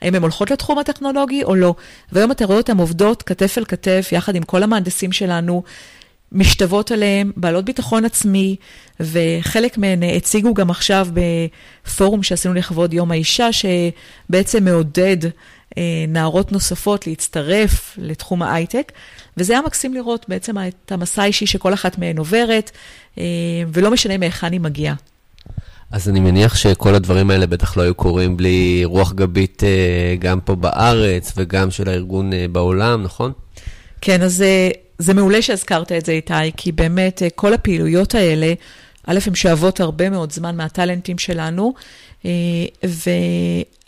האם 0.02 0.14
הן 0.14 0.22
הולכות 0.22 0.50
לתחום 0.50 0.78
הטכנולוגי 0.78 1.42
או 1.42 1.54
לא. 1.54 1.74
והיום 2.12 2.30
אתה 2.30 2.44
רואה 2.44 2.58
אותן 2.58 2.78
עובדות 2.78 3.22
כתף 3.22 3.58
אל 3.58 3.64
כתף, 3.64 4.08
יחד 4.12 4.36
עם 4.36 4.42
כל 4.42 4.62
המהנדסים 4.62 5.12
שלנו, 5.12 5.62
משתוות 6.32 6.90
עליהם, 6.90 7.32
בעלות 7.36 7.64
ביטחון 7.64 8.04
עצמי, 8.04 8.56
וחלק 9.00 9.78
מהן 9.78 10.02
הציגו 10.02 10.54
גם 10.54 10.70
עכשיו 10.70 11.08
בפורום 11.84 12.22
שעשינו 12.22 12.54
לכבוד 12.54 12.94
יום 12.94 13.10
האישה, 13.10 13.48
שבעצם 13.52 14.64
מעודד 14.64 15.16
אה, 15.78 15.82
נערות 16.08 16.52
נוספות 16.52 17.06
להצטרף 17.06 17.94
לתחום 17.98 18.42
ההייטק, 18.42 18.92
וזה 19.36 19.52
היה 19.52 19.62
מקסים 19.62 19.94
לראות 19.94 20.26
בעצם 20.28 20.56
את 20.58 20.92
המסע 20.92 21.22
האישי 21.22 21.46
שכל 21.46 21.74
אחת 21.74 21.98
מהן 21.98 22.18
עוברת, 22.18 22.70
אה, 23.18 23.24
ולא 23.72 23.90
משנה 23.90 24.18
מהיכן 24.18 24.52
היא 24.52 24.60
מגיעה. 24.60 24.94
אז 25.90 26.08
אני 26.08 26.20
מניח 26.20 26.56
שכל 26.56 26.94
הדברים 26.94 27.30
האלה 27.30 27.46
בטח 27.46 27.76
לא 27.76 27.82
היו 27.82 27.94
קורים 27.94 28.36
בלי 28.36 28.82
רוח 28.84 29.12
גבית 29.12 29.64
אה, 29.64 30.14
גם 30.18 30.40
פה 30.40 30.54
בארץ 30.54 31.32
וגם 31.36 31.70
של 31.70 31.88
הארגון 31.88 32.30
בעולם, 32.52 33.02
נכון? 33.02 33.32
כן, 34.00 34.22
אז 34.22 34.34
זה, 34.34 34.70
זה 34.98 35.14
מעולה 35.14 35.42
שהזכרת 35.42 35.92
את 35.92 36.06
זה, 36.06 36.12
איתי, 36.12 36.34
כי 36.56 36.72
באמת 36.72 37.22
כל 37.34 37.54
הפעילויות 37.54 38.14
האלה, 38.14 38.52
א', 39.06 39.18
הן 39.26 39.34
שואבות 39.34 39.80
הרבה 39.80 40.10
מאוד 40.10 40.32
זמן 40.32 40.56
מהטאלנטים 40.56 41.18
שלנו, 41.18 41.74
ו... 42.86 43.10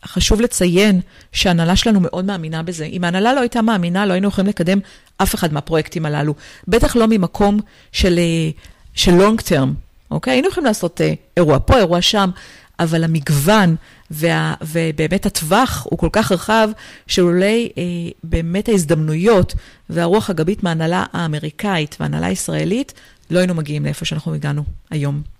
חשוב 0.07 0.41
לציין 0.41 1.01
שההנהלה 1.33 1.77
שלנו 1.77 2.01
מאוד 2.01 2.25
מאמינה 2.25 2.63
בזה. 2.63 2.85
אם 2.85 3.05
ההנהלה 3.05 3.35
לא 3.35 3.41
הייתה 3.41 3.63
מאמינה, 3.63 4.07
לא 4.07 4.13
היינו 4.13 4.29
יכולים 4.29 4.49
לקדם 4.49 4.79
אף 5.17 5.35
אחד 5.35 5.53
מהפרויקטים 5.53 6.07
הללו. 6.07 6.35
בטח 6.69 6.97
לא 6.97 7.07
ממקום 7.09 7.61
של, 7.93 8.19
אה, 8.19 9.11
long 9.19 9.43
term, 9.49 9.69
אוקיי? 10.11 10.33
היינו 10.33 10.49
יכולים 10.49 10.67
לעשות 10.67 11.01
אה, 11.01 11.13
אירוע 11.37 11.59
פה, 11.67 11.77
אירוע 11.77 12.03
שם, 12.03 12.31
אבל 12.79 13.05
המגוון 13.05 13.77
וה, 14.11 14.55
ובאמת 14.61 15.27
הטווח 15.27 15.87
הוא 15.91 15.99
כל 15.99 16.09
כך 16.13 16.33
רחב, 16.33 16.71
שאולי 17.07 17.69
אה, 17.79 17.83
באמת 18.25 18.69
ההזדמנויות 18.69 19.55
והרוח 19.91 20.31
הגבית 20.31 20.63
מההנהלה 20.63 21.05
האמריקאית 21.13 21.97
וההנהלה 22.01 22.27
הישראלית, 22.27 22.95
לא 23.31 23.39
היינו 23.39 23.55
מגיעים 23.55 23.85
לאיפה 23.85 24.05
שאנחנו 24.05 24.35
הגענו 24.35 24.65
היום. 24.91 25.38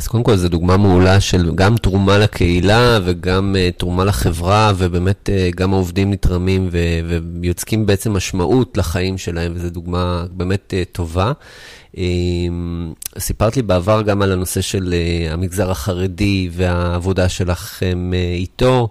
אז 0.00 0.06
קודם 0.08 0.24
כל, 0.24 0.36
זו 0.36 0.48
דוגמה 0.48 0.76
מעולה 0.76 1.20
של 1.20 1.50
גם 1.54 1.76
תרומה 1.76 2.18
לקהילה 2.18 2.98
וגם 3.04 3.56
uh, 3.56 3.78
תרומה 3.78 4.04
לחברה, 4.04 4.72
ובאמת 4.76 5.28
uh, 5.28 5.56
גם 5.56 5.72
העובדים 5.72 6.10
נתרמים 6.12 6.68
ו- 6.72 7.18
ויוצקים 7.40 7.86
בעצם 7.86 8.12
משמעות 8.12 8.76
לחיים 8.76 9.18
שלהם, 9.18 9.52
וזו 9.54 9.70
דוגמה 9.70 10.24
באמת 10.30 10.74
uh, 10.76 10.92
טובה. 10.92 11.32
Uh, 11.94 11.98
סיפרת 13.18 13.56
לי 13.56 13.62
בעבר 13.62 14.02
גם 14.02 14.22
על 14.22 14.32
הנושא 14.32 14.60
של 14.60 14.94
uh, 14.94 15.32
המגזר 15.32 15.70
החרדי 15.70 16.48
והעבודה 16.52 17.28
שלכם 17.28 18.10
uh, 18.12 18.38
איתו. 18.38 18.88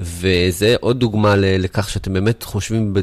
וזה 0.00 0.74
עוד 0.80 1.00
דוגמה 1.00 1.34
לכך 1.36 1.90
שאתם 1.90 2.12
באמת 2.12 2.42
חושבים 2.42 2.94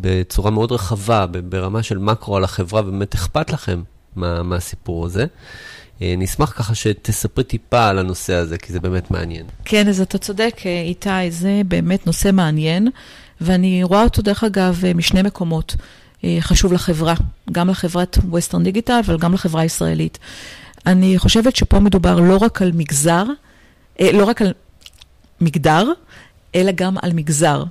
בצורה 0.00 0.50
מאוד 0.50 0.72
רחבה, 0.72 1.26
ברמה 1.26 1.82
של 1.82 1.98
מקרו 1.98 2.36
על 2.36 2.44
החברה, 2.44 2.80
ובאמת 2.80 3.14
אכפת 3.14 3.52
לכם 3.52 3.82
מה, 4.16 4.42
מהסיפור 4.42 5.06
הזה. 5.06 5.26
אה, 6.02 6.14
נשמח 6.18 6.52
ככה 6.56 6.74
שתספרי 6.74 7.44
טיפה 7.44 7.88
על 7.88 7.98
הנושא 7.98 8.34
הזה, 8.34 8.58
כי 8.58 8.72
זה 8.72 8.80
באמת 8.80 9.10
מעניין. 9.10 9.46
כן, 9.64 9.88
אז 9.88 10.00
אתה 10.00 10.18
צודק, 10.18 10.56
אה, 10.66 10.80
איתי, 10.80 11.30
זה 11.30 11.60
באמת 11.68 12.06
נושא 12.06 12.30
מעניין, 12.32 12.88
ואני 13.40 13.84
רואה 13.84 14.02
אותו, 14.02 14.22
דרך 14.22 14.44
אגב, 14.44 14.80
אה, 14.84 14.94
משני 14.94 15.22
מקומות. 15.22 15.76
חשוב 16.40 16.72
לחברה, 16.72 17.14
גם 17.52 17.68
לחברת 17.70 18.18
ווסטרן 18.28 18.64
דיגיטל, 18.64 19.00
אבל 19.06 19.18
גם 19.18 19.34
לחברה 19.34 19.62
הישראלית. 19.62 20.18
אני 20.86 21.18
חושבת 21.18 21.56
שפה 21.56 21.78
מדובר 21.78 22.20
לא 22.20 22.36
רק 22.36 22.62
על 22.62 22.72
מגזר, 22.74 23.24
לא 24.00 24.24
רק 24.24 24.42
על 24.42 24.52
מגדר, 25.40 25.92
אלא 26.54 26.72
גם 26.74 26.96
על 27.02 27.12
מגזר. 27.12 27.64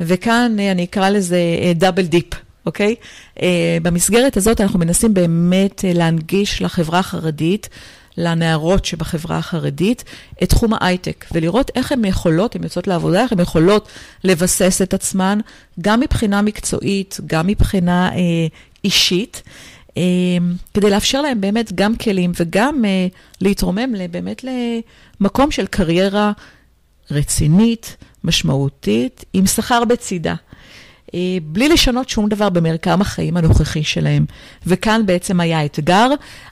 וכאן 0.00 0.56
אני 0.72 0.84
אקרא 0.84 1.08
לזה 1.08 1.38
double 1.74 2.02
dip. 2.02 2.34
אוקיי? 2.68 2.94
אה, 3.36 3.40
במסגרת 3.82 4.36
הזאת 4.36 4.60
אנחנו 4.60 4.78
מנסים 4.78 5.14
באמת 5.14 5.80
אה, 5.80 5.98
להנגיש 5.98 6.62
לחברה 6.62 6.98
החרדית, 6.98 7.68
לנערות 8.16 8.84
שבחברה 8.84 9.38
החרדית, 9.38 10.04
את 10.42 10.48
תחום 10.48 10.72
ההייטק, 10.74 11.24
ולראות 11.32 11.70
איך 11.74 11.92
הן 11.92 12.04
יכולות, 12.04 12.56
הן 12.56 12.62
יוצאות 12.62 12.86
לעבודה, 12.86 13.22
איך 13.22 13.32
הן 13.32 13.40
יכולות 13.40 13.88
לבסס 14.24 14.82
את 14.82 14.94
עצמן, 14.94 15.38
גם 15.80 16.00
מבחינה 16.00 16.42
מקצועית, 16.42 17.18
גם 17.26 17.46
מבחינה 17.46 18.10
uh, 18.10 18.14
אישית. 18.84 19.42
כדי 20.74 20.90
לאפשר 20.90 21.22
להם 21.22 21.40
באמת 21.40 21.72
גם 21.74 21.96
כלים 21.96 22.32
וגם 22.36 22.84
uh, 22.84 23.14
להתרומם 23.40 23.94
באמת 24.10 24.44
למקום 25.20 25.50
של 25.50 25.66
קריירה 25.66 26.32
רצינית, 27.10 27.96
משמעותית, 28.24 29.24
עם 29.32 29.46
שכר 29.46 29.84
בצידה. 29.84 30.34
אה, 31.14 31.38
בלי 31.42 31.68
לשנות 31.68 32.08
שום 32.08 32.28
דבר 32.28 32.48
במרקם 32.48 33.00
החיים 33.00 33.36
הנוכחי 33.36 33.84
שלהם. 33.84 34.24
וכאן 34.66 35.02
בעצם 35.06 35.40
היה 35.40 35.64
אתגר. 35.64 36.08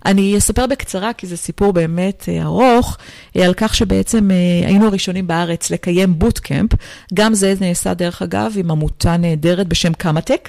אני 0.07 0.39
אספר 0.39 0.67
בקצרה, 0.67 1.13
כי 1.13 1.27
זה 1.27 1.37
סיפור 1.37 1.73
באמת 1.73 2.29
אה, 2.29 2.43
ארוך, 2.43 2.99
אה, 3.37 3.47
על 3.47 3.55
כך 3.57 3.75
שבעצם 3.75 4.31
היינו 4.67 4.87
הראשונים 4.87 5.27
בארץ 5.27 5.71
לקיים 5.71 6.19
בוטקאמפ. 6.19 6.71
גם 7.15 7.35
זה 7.35 7.55
נעשה, 7.61 7.95
דרך 7.95 8.23
אגב, 8.23 8.53
עם 8.57 8.71
עמותה 8.71 9.17
נהדרת 9.17 9.69
בשם 9.69 9.93
קמאטק. 9.93 10.49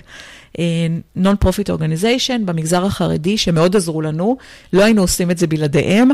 Non-Profit 1.17 1.69
Organization 1.69 2.45
במגזר 2.45 2.85
החרדי, 2.85 3.37
שמאוד 3.37 3.75
עזרו 3.75 4.01
לנו, 4.01 4.37
לא 4.73 4.83
היינו 4.83 5.01
עושים 5.01 5.31
את 5.31 5.37
זה 5.37 5.47
בלעדיהם, 5.47 6.09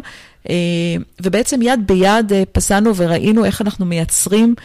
ובעצם 1.21 1.61
יד 1.61 1.79
ביד 1.87 2.31
פסענו 2.51 2.95
וראינו 2.95 3.45
איך 3.45 3.61
אנחנו 3.61 3.85
מייצרים 3.85 4.55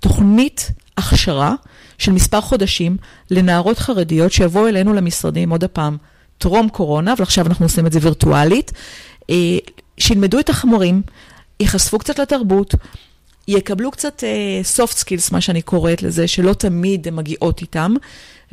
תוכנית 0.00 0.70
הכשרה 0.96 1.54
של 1.98 2.12
מספר 2.12 2.40
חודשים 2.40 2.96
לנערות 3.30 3.78
חרדיות 3.78 4.32
שיבואו 4.32 4.68
אלינו 4.68 4.92
למשרדים 4.92 5.50
עוד 5.50 5.64
הפעם, 5.64 5.96
טרום 6.38 6.68
קורונה, 6.68 7.12
אבל 7.12 7.22
עכשיו 7.22 7.46
אנחנו 7.46 7.64
עושים 7.64 7.86
את 7.86 7.92
זה 7.92 7.98
וירטואלית, 8.02 8.72
אה, 9.30 9.58
שילמדו 9.98 10.40
את 10.40 10.50
החמורים, 10.50 11.02
ייחשפו 11.60 11.98
קצת 11.98 12.18
לתרבות, 12.18 12.74
יקבלו 13.48 13.90
קצת 13.90 14.22
uh, 14.22 14.78
soft 14.78 14.92
skills, 14.92 15.32
מה 15.32 15.40
שאני 15.40 15.62
קוראת 15.62 16.02
לזה, 16.02 16.28
שלא 16.28 16.52
תמיד 16.52 17.08
הן 17.08 17.14
מגיעות 17.14 17.60
איתם, 17.60 17.94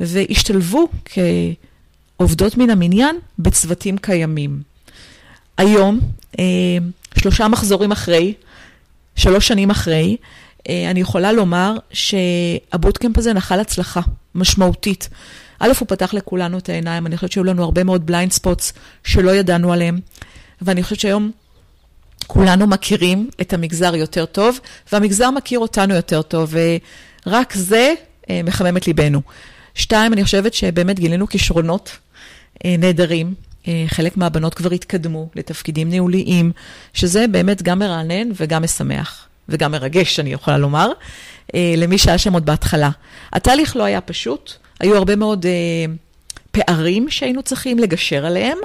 וישתלבו 0.00 0.88
כעובדות 2.18 2.56
מן 2.56 2.70
המניין 2.70 3.16
בצוותים 3.38 3.98
קיימים. 3.98 4.62
היום, 5.58 6.00
uh, 6.32 6.38
שלושה 7.18 7.48
מחזורים 7.48 7.92
אחרי, 7.92 8.34
שלוש 9.16 9.48
שנים 9.48 9.70
אחרי, 9.70 10.16
אה, 10.20 10.26
אני 10.68 11.00
יכולה 11.00 11.32
לומר 11.32 11.76
שהבוטקאמפ 11.92 13.18
הזה 13.18 13.32
נחל 13.32 13.60
הצלחה 13.60 14.00
משמעותית. 14.34 15.08
א', 15.58 15.72
הוא 15.78 15.88
פתח 15.88 16.14
לכולנו 16.14 16.58
את 16.58 16.68
העיניים, 16.68 17.06
אני 17.06 17.16
חושבת 17.16 17.32
שהיו 17.32 17.44
לנו 17.44 17.62
הרבה 17.62 17.84
מאוד 17.84 18.06
blind 18.06 18.32
spots 18.32 18.72
שלא 19.04 19.30
ידענו 19.30 19.72
עליהם, 19.72 20.00
ואני 20.62 20.82
חושבת 20.82 21.00
שהיום 21.00 21.30
כולנו 22.26 22.66
מכירים 22.66 23.30
את 23.40 23.52
המגזר 23.52 23.94
יותר 23.96 24.24
טוב, 24.24 24.60
והמגזר 24.92 25.30
מכיר 25.30 25.58
אותנו 25.58 25.94
יותר 25.94 26.22
טוב, 26.22 26.54
ורק 27.26 27.54
זה 27.54 27.94
אה, 28.30 28.40
מחמם 28.44 28.76
את 28.76 28.86
ליבנו. 28.86 29.22
שתיים, 29.74 30.12
אני 30.12 30.24
חושבת 30.24 30.54
שבאמת 30.54 31.00
גילינו 31.00 31.28
כישרונות 31.28 31.98
אה, 32.64 32.74
נהדרים. 32.78 33.34
אה, 33.68 33.84
חלק 33.86 34.16
מהבנות 34.16 34.54
כבר 34.54 34.70
התקדמו 34.72 35.28
לתפקידים 35.34 35.88
ניהוליים, 35.88 36.52
שזה 36.94 37.26
באמת 37.26 37.62
גם 37.62 37.78
מרענן 37.78 38.28
וגם 38.36 38.62
משמח, 38.62 39.28
וגם 39.48 39.72
מרגש, 39.72 40.20
אני 40.20 40.32
יכולה 40.32 40.58
לומר, 40.58 40.90
אה, 41.54 41.74
למי 41.76 41.98
שהיה 41.98 42.18
שם 42.18 42.32
עוד 42.32 42.46
בהתחלה. 42.46 42.90
התהליך 43.32 43.76
לא 43.76 43.84
היה 43.84 44.00
פשוט, 44.00 44.52
היו 44.80 44.96
הרבה 44.96 45.16
מאוד 45.16 45.46
פערים 46.50 47.10
שהיינו 47.10 47.42
צריכים 47.42 47.78
לגשר 47.78 48.26
עליהם. 48.26 48.58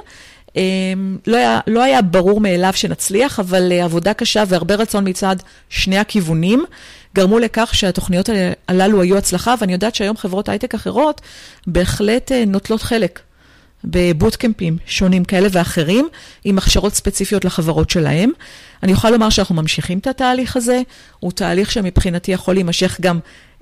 לא 1.26 1.36
היה, 1.36 1.60
לא 1.66 1.82
היה 1.82 2.02
ברור 2.02 2.40
מאליו 2.40 2.72
שנצליח, 2.72 3.40
אבל 3.40 3.72
עבודה 3.72 4.14
קשה 4.14 4.44
והרבה 4.48 4.74
רצון 4.74 5.08
מצד 5.08 5.36
שני 5.68 5.98
הכיוונים 5.98 6.64
גרמו 7.14 7.38
לכך 7.38 7.70
שהתוכניות 7.74 8.28
הללו 8.68 9.02
היו 9.02 9.16
הצלחה, 9.16 9.54
ואני 9.60 9.72
יודעת 9.72 9.94
שהיום 9.94 10.16
חברות 10.16 10.48
הייטק 10.48 10.74
אחרות 10.74 11.20
בהחלט 11.66 12.32
נוטלות 12.46 12.82
חלק 12.82 13.20
בבוטקמפים 13.84 14.76
שונים 14.86 15.24
כאלה 15.24 15.48
ואחרים, 15.52 16.08
עם 16.44 16.58
הכשרות 16.58 16.94
ספציפיות 16.94 17.44
לחברות 17.44 17.90
שלהם. 17.90 18.30
אני 18.82 18.92
יכולה 18.92 19.12
לומר 19.12 19.30
שאנחנו 19.30 19.54
ממשיכים 19.54 19.98
את 19.98 20.06
התהליך 20.06 20.56
הזה, 20.56 20.82
הוא 21.20 21.32
תהליך 21.32 21.72
שמבחינתי 21.72 22.32
יכול 22.32 22.54
להימשך 22.54 22.98
גם 23.00 23.18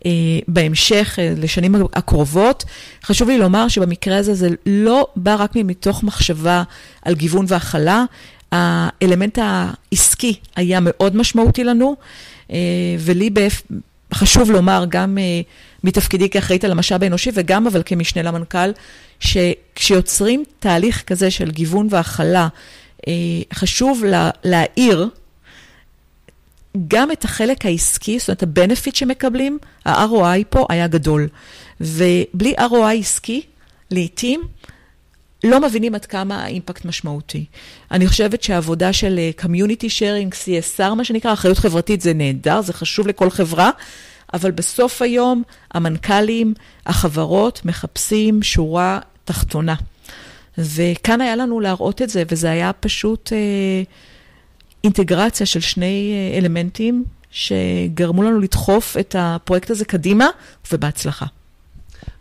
אה, 0.07 0.11
בהמשך, 0.49 1.19
אה, 1.19 1.35
לשנים 1.37 1.75
הקרובות. 1.93 2.65
חשוב 3.05 3.29
לי 3.29 3.39
לומר 3.39 3.69
שבמקרה 3.69 4.17
הזה 4.17 4.35
זה 4.35 4.49
לא 4.67 5.07
בא 5.17 5.37
רק 5.39 5.51
מתוך 5.57 6.03
מחשבה 6.03 6.63
על 7.03 7.15
גיוון 7.15 7.45
והכלה, 7.49 8.05
האלמנט 8.53 9.39
העסקי 9.43 10.35
היה 10.57 10.79
מאוד 10.83 11.17
משמעותי 11.17 11.65
לנו, 11.65 11.97
אה, 12.53 12.57
ולי. 12.99 13.31
חשוב 14.15 14.51
לומר, 14.51 14.85
גם 14.89 15.19
אה, 15.19 15.41
מתפקידי 15.85 16.31
כאחראית 16.31 16.65
על 16.65 16.71
המשאב 16.71 17.03
האנושי 17.03 17.31
וגם 17.35 17.67
אבל 17.67 17.83
כמשנה 17.87 18.23
למנכ"ל, 18.23 18.71
שכשיוצרים 19.21 20.45
תהליך 20.59 21.03
כזה 21.07 21.31
של 21.31 21.51
גיוון 21.51 21.87
והכלה, 21.91 22.49
אה, 23.09 23.13
חשוב 23.55 24.05
לה, 24.05 24.31
להעיר 24.45 25.09
גם 26.89 27.13
את 27.13 27.25
החלק 27.25 27.67
העסקי, 27.67 28.19
זאת 28.19 28.29
אומרת, 28.29 28.43
ה-benefit 28.43 28.97
שמקבלים, 28.97 29.59
ה-ROI 29.85 30.45
פה 30.51 30.67
היה 30.69 30.87
גדול. 30.87 31.29
ובלי 31.81 32.55
ROI 32.59 32.99
עסקי, 33.01 33.43
לעתים, 33.91 34.41
לא 35.45 35.61
מבינים 35.61 35.95
עד 35.95 36.05
כמה 36.05 36.45
האימפקט 36.45 36.85
משמעותי. 36.85 37.45
אני 37.91 38.07
חושבת 38.07 38.43
שהעבודה 38.43 38.93
של 38.93 39.19
אה, 39.19 39.31
Community 39.45 39.85
Sharing, 39.99 40.35
CSR, 40.35 40.95
מה 40.95 41.05
שנקרא, 41.05 41.33
אחריות 41.33 41.59
חברתית, 41.59 42.01
זה 42.01 42.15
נהדר, 42.15 42.61
זה 42.61 42.73
חשוב 42.73 43.09
לכל 43.09 43.31
חברה, 43.31 43.71
אבל 44.35 44.51
בסוף 44.51 45.03
היום 45.03 45.43
המנכ"לים, 45.75 46.55
החברות, 46.87 47.65
מחפשים 47.65 48.43
שורה 48.43 48.99
תחתונה. 49.25 49.75
וכאן 50.59 51.21
היה 51.21 51.37
לנו 51.37 51.61
להראות 51.61 52.03
את 52.03 52.11
זה, 52.11 52.23
וזה 52.31 52.51
היה 52.51 52.73
פשוט 52.73 53.33
אה, 53.33 53.39
אינטגרציה 54.85 55.47
של 55.47 55.61
שני 55.61 56.13
אה, 56.15 56.39
אלמנטים 56.39 57.05
שגרמו 57.31 58.23
לנו 58.23 58.41
לדחוף 58.41 58.97
את 59.01 59.17
הפרויקט 59.19 59.71
הזה 59.71 59.85
קדימה, 59.85 60.29
ובהצלחה. 60.73 61.27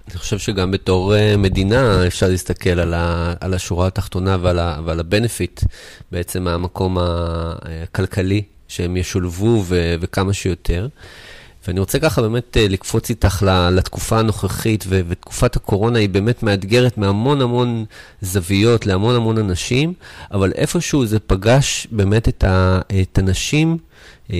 אני 0.09 0.17
חושב 0.17 0.37
שגם 0.37 0.71
בתור 0.71 1.13
uh, 1.13 1.37
מדינה 1.37 2.07
אפשר 2.07 2.27
להסתכל 2.27 2.79
על, 2.79 2.93
ה, 2.93 3.33
על 3.39 3.53
השורה 3.53 3.87
התחתונה 3.87 4.37
ועל, 4.41 4.59
ה, 4.59 4.79
ועל 4.85 4.99
ה-benefit, 4.99 5.65
בעצם 6.11 6.43
מהמקום 6.43 6.97
הכלכלי, 6.99 8.43
שהם 8.67 8.97
ישולבו 8.97 9.63
ו, 9.65 9.95
וכמה 10.01 10.33
שיותר. 10.33 10.87
ואני 11.67 11.79
רוצה 11.79 11.99
ככה 11.99 12.21
באמת 12.21 12.57
אה, 12.57 12.67
לקפוץ 12.67 13.09
איתך 13.09 13.45
לתקופה 13.71 14.19
הנוכחית, 14.19 14.83
ו- 14.87 15.01
ותקופת 15.07 15.55
הקורונה 15.55 15.99
היא 15.99 16.09
באמת 16.09 16.43
מאתגרת 16.43 16.97
מהמון 16.97 17.41
המון 17.41 17.85
זוויות 18.21 18.85
להמון 18.85 19.15
המון 19.15 19.37
אנשים, 19.37 19.93
אבל 20.31 20.51
איפשהו 20.55 21.05
זה 21.05 21.19
פגש 21.19 21.87
באמת 21.91 22.27
את, 22.27 22.43
ה- 22.43 22.79
את 23.01 23.17
הנשים, 23.17 23.77
אה, 24.33 24.37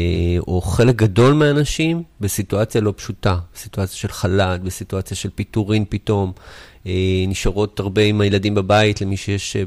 או 0.47 0.62
חלק 0.62 0.95
גדול 0.95 1.34
מהאנשים, 1.34 2.04
בסיטואציה 2.21 2.82
לא 2.82 2.93
פשוטה, 2.97 3.38
בסיטואציה 3.56 3.95
של 3.97 4.08
חל"ת, 4.08 4.62
בסיטואציה 4.62 5.17
של 5.17 5.30
פיטורין 5.36 5.86
פתאום. 5.89 6.32
אה, 6.88 6.91
נשארות 7.28 7.80
הרבה 7.80 8.02
עם 8.02 8.21
הילדים 8.21 8.56
בבית, 8.56 9.02
למי 9.02 9.17
שיש, 9.17 9.58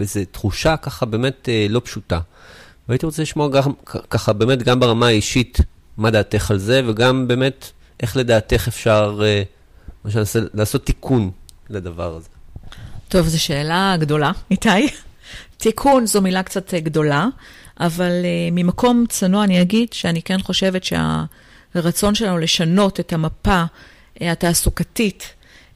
וזו 0.00 0.20
תחושה 0.30 0.76
ככה 0.76 1.06
באמת 1.06 1.48
לא 1.68 1.80
פשוטה. 1.84 2.20
והייתי 2.88 3.06
רוצה 3.06 3.22
לשמוע 3.22 3.48
גם, 3.48 3.72
ככה 4.10 4.32
באמת 4.32 4.62
גם 4.62 4.80
ברמה 4.80 5.06
האישית, 5.06 5.58
מה 5.98 6.10
דעתך 6.10 6.50
על 6.50 6.58
זה, 6.58 6.82
וגם 6.86 7.28
באמת, 7.28 7.70
איך 8.00 8.16
לדעתך 8.16 8.68
אפשר 8.68 9.20
uh, 10.06 10.10
שנעשה, 10.10 10.38
לעשות 10.54 10.86
תיקון 10.86 11.30
לדבר 11.70 12.16
הזה. 12.16 12.28
טוב, 13.08 13.26
זו 13.26 13.42
שאלה 13.42 13.96
גדולה, 14.00 14.32
איתי. 14.50 14.68
תיקון 15.56 16.06
זו 16.06 16.22
מילה 16.22 16.42
קצת 16.42 16.74
אה, 16.74 16.80
גדולה, 16.80 17.26
אבל 17.80 18.10
uh, 18.22 18.52
ממקום 18.52 19.04
צנוע 19.08 19.44
אני 19.44 19.62
אגיד 19.62 19.92
שאני 19.92 20.22
כן 20.22 20.42
חושבת 20.42 20.82
שהרצון 20.84 22.14
שלנו 22.14 22.38
לשנות 22.38 23.00
את 23.00 23.12
המפה 23.12 23.64
uh, 23.64 24.24
התעסוקתית, 24.24 25.22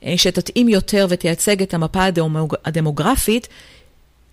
uh, 0.00 0.04
שתתאים 0.16 0.68
יותר 0.68 1.06
ותייצג 1.08 1.62
את 1.62 1.74
המפה 1.74 2.04
הדמוג... 2.04 2.54
הדמוגרפית, 2.64 3.48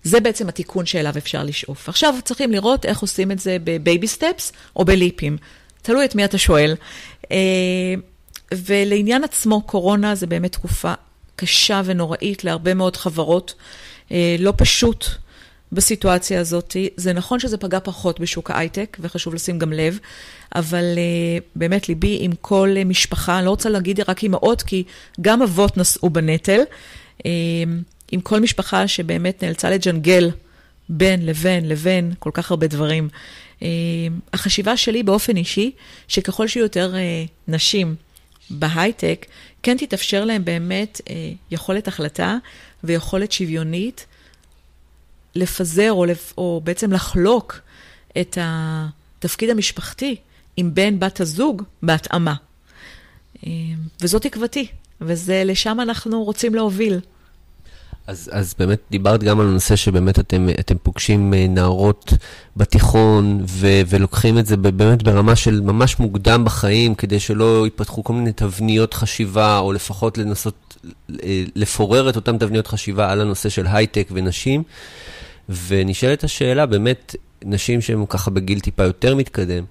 זה 0.02 0.20
בעצם 0.20 0.48
התיקון 0.48 0.86
שאליו 0.86 1.14
אפשר 1.18 1.42
לשאוף. 1.42 1.88
עכשיו 1.88 2.14
צריכים 2.24 2.52
לראות 2.52 2.86
איך 2.86 2.98
עושים 3.00 3.30
את 3.30 3.38
זה 3.38 3.56
בבייבי 3.64 4.08
סטפס 4.08 4.52
או 4.76 4.84
בליפים. 4.84 5.36
תלוי 5.82 6.04
את 6.04 6.14
מי 6.14 6.24
אתה 6.24 6.38
שואל. 6.38 6.74
אה, 7.32 7.36
ולעניין 8.54 9.24
עצמו, 9.24 9.62
קורונה 9.62 10.14
זה 10.14 10.26
באמת 10.26 10.52
תקופה 10.52 10.92
קשה 11.36 11.82
ונוראית 11.84 12.44
להרבה 12.44 12.74
מאוד 12.74 12.96
חברות. 12.96 13.54
אה, 14.12 14.36
לא 14.38 14.52
פשוט 14.56 15.06
בסיטואציה 15.72 16.40
הזאת. 16.40 16.76
זה 16.96 17.12
נכון 17.12 17.40
שזה 17.40 17.56
פגע 17.56 17.78
פחות 17.80 18.20
בשוק 18.20 18.50
ההייטק, 18.50 18.96
וחשוב 19.00 19.34
לשים 19.34 19.58
גם 19.58 19.72
לב, 19.72 19.98
אבל 20.54 20.84
אה, 20.96 21.38
באמת 21.56 21.88
ליבי 21.88 22.18
עם 22.20 22.32
כל 22.40 22.74
משפחה, 22.86 23.38
אני 23.38 23.44
לא 23.44 23.50
רוצה 23.50 23.68
להגיד 23.68 24.00
רק 24.08 24.22
אימהות, 24.22 24.62
כי 24.62 24.84
גם 25.20 25.42
אבות 25.42 25.76
נשאו 25.76 26.10
בנטל, 26.10 26.60
עם 28.12 28.20
כל 28.22 28.40
משפחה 28.40 28.88
שבאמת 28.88 29.42
נאלצה 29.42 29.70
לג'נגל 29.70 30.30
בין 30.88 31.26
לבין 31.26 31.68
לבין 31.68 32.12
כל 32.18 32.30
כך 32.34 32.50
הרבה 32.50 32.66
דברים. 32.66 33.08
אה, 33.62 33.68
החשיבה 34.32 34.76
שלי 34.76 35.02
באופן 35.02 35.36
אישי, 35.36 35.72
שככל 36.08 36.48
שיהיו 36.48 36.64
יותר 36.64 36.94
אה, 36.94 37.24
נשים 37.48 37.94
בהייטק, 38.50 39.26
כן 39.62 39.76
תתאפשר 39.76 40.24
להם 40.24 40.44
באמת 40.44 41.00
אה, 41.10 41.14
יכולת 41.50 41.88
החלטה 41.88 42.36
ויכולת 42.84 43.32
שוויונית 43.32 44.06
לפזר 45.34 45.92
או, 45.92 46.04
לפ... 46.04 46.32
או 46.38 46.60
בעצם 46.64 46.92
לחלוק 46.92 47.60
את 48.20 48.38
התפקיד 48.40 49.50
המשפחתי 49.50 50.16
עם 50.56 50.74
בן 50.74 50.98
בת 50.98 51.20
הזוג 51.20 51.62
בהתאמה. 51.82 52.34
וזאת 54.00 54.22
תקוותי, 54.22 54.66
וזה 55.00 55.42
לשם 55.44 55.80
אנחנו 55.80 56.24
רוצים 56.24 56.54
להוביל. 56.54 57.00
אז, 58.10 58.30
אז 58.32 58.54
באמת 58.58 58.78
דיברת 58.90 59.22
גם 59.22 59.40
על 59.40 59.46
הנושא 59.46 59.76
שבאמת 59.76 60.18
אתם, 60.18 60.48
אתם 60.60 60.74
פוגשים 60.82 61.34
אה, 61.34 61.46
נערות 61.48 62.12
בתיכון 62.56 63.44
ו, 63.48 63.66
ולוקחים 63.88 64.38
את 64.38 64.46
זה 64.46 64.56
באמת 64.56 65.02
ברמה 65.02 65.36
של 65.36 65.60
ממש 65.60 65.98
מוקדם 65.98 66.44
בחיים, 66.44 66.94
כדי 66.94 67.20
שלא 67.20 67.66
יפתחו 67.66 68.04
כל 68.04 68.12
מיני 68.12 68.32
תבניות 68.32 68.94
חשיבה, 68.94 69.58
או 69.58 69.72
לפחות 69.72 70.18
לנסות 70.18 70.78
אה, 71.22 71.44
לפורר 71.56 72.10
את 72.10 72.16
אותן 72.16 72.38
תבניות 72.38 72.66
חשיבה 72.66 73.12
על 73.12 73.20
הנושא 73.20 73.48
של 73.48 73.66
הייטק 73.66 74.08
ונשים. 74.12 74.62
ונשאלת 75.68 76.24
השאלה, 76.24 76.66
באמת, 76.66 77.16
נשים 77.44 77.80
שהן 77.80 78.04
ככה 78.08 78.30
בגיל 78.30 78.60
טיפה 78.60 78.82
יותר 78.82 79.14
מתקדם, 79.14 79.64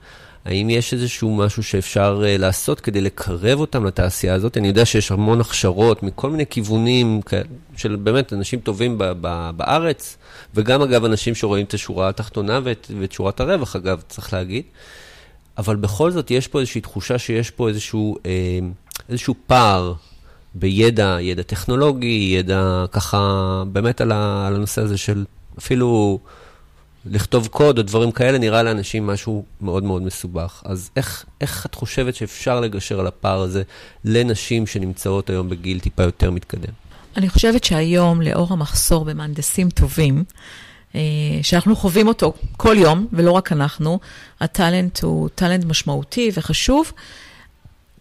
האם 0.50 0.70
יש 0.70 0.94
איזשהו 0.94 1.36
משהו 1.36 1.64
שאפשר 1.64 2.22
uh, 2.24 2.42
לעשות 2.42 2.80
כדי 2.80 3.02
לקרב 3.02 3.60
אותם 3.60 3.86
לתעשייה 3.86 4.34
הזאת? 4.34 4.58
אני 4.58 4.68
יודע 4.68 4.86
שיש 4.86 5.12
המון 5.12 5.42
הכשרות 5.42 6.04
מכל 6.04 6.30
מיני 6.30 6.46
כיוונים 6.46 7.22
של 7.76 7.96
באמת 7.96 8.34
אנשים 8.34 8.60
טובים 8.60 8.98
ב- 8.98 9.14
ב- 9.22 9.52
בארץ, 9.58 10.18
וגם 10.56 10.82
אגב 10.82 11.06
אנשים 11.06 11.36
שרואים 11.36 11.66
את 11.66 11.74
השורה 11.74 12.10
התחתונה 12.10 12.60
ואת, 12.64 12.92
ואת 13.00 13.12
שורת 13.12 13.40
הרווח, 13.40 13.76
אגב, 13.76 14.02
צריך 14.08 14.34
להגיד. 14.34 14.64
אבל 15.58 15.76
בכל 15.76 16.12
זאת 16.12 16.32
יש 16.32 16.48
פה 16.48 16.60
איזושהי 16.60 16.82
תחושה 16.82 17.18
שיש 17.18 17.52
פה 17.52 17.68
איזשהו, 17.68 18.18
אה, 18.26 18.60
איזשהו 19.10 19.36
פער 19.48 19.94
בידע, 20.56 21.18
ידע 21.22 21.44
טכנולוגי, 21.44 22.36
ידע 22.40 22.86
ככה 22.92 23.64
באמת 23.72 24.02
על, 24.02 24.12
ה, 24.12 24.48
על 24.48 24.56
הנושא 24.56 24.82
הזה 24.82 24.98
של 24.98 25.26
אפילו... 25.58 26.20
לכתוב 27.10 27.48
קוד 27.48 27.78
או 27.78 27.84
דברים 27.84 28.12
כאלה 28.12 28.38
נראה 28.38 28.64
לאנשים 28.64 29.08
משהו 29.08 29.46
מאוד 29.62 29.84
מאוד 29.84 30.02
מסובך. 30.02 30.62
אז 30.66 30.90
איך, 30.96 31.26
איך 31.42 31.66
את 31.66 31.76
חושבת 31.76 32.16
שאפשר 32.16 32.60
לגשר 32.60 33.00
על 33.00 33.08
הפער 33.08 33.42
הזה 33.42 33.64
לנשים 34.06 34.68
שנמצאות 34.68 35.30
היום 35.30 35.50
בגיל 35.50 35.80
טיפה 35.80 36.04
יותר 36.04 36.32
מתקדם? 36.32 36.74
אני 37.18 37.30
חושבת 37.30 37.64
שהיום, 37.64 38.22
לאור 38.22 38.54
המחסור 38.54 39.06
במהנדסים 39.06 39.70
טובים, 39.70 40.24
אה, 40.96 41.02
שאנחנו 41.42 41.76
חווים 41.76 42.08
אותו 42.08 42.34
כל 42.58 42.76
יום, 42.80 43.08
ולא 43.14 43.32
רק 43.32 43.52
אנחנו, 43.52 44.00
הטאלנט 44.42 45.00
הוא 45.04 45.30
טאלנט 45.36 45.66
משמעותי 45.66 46.32
וחשוב. 46.34 46.92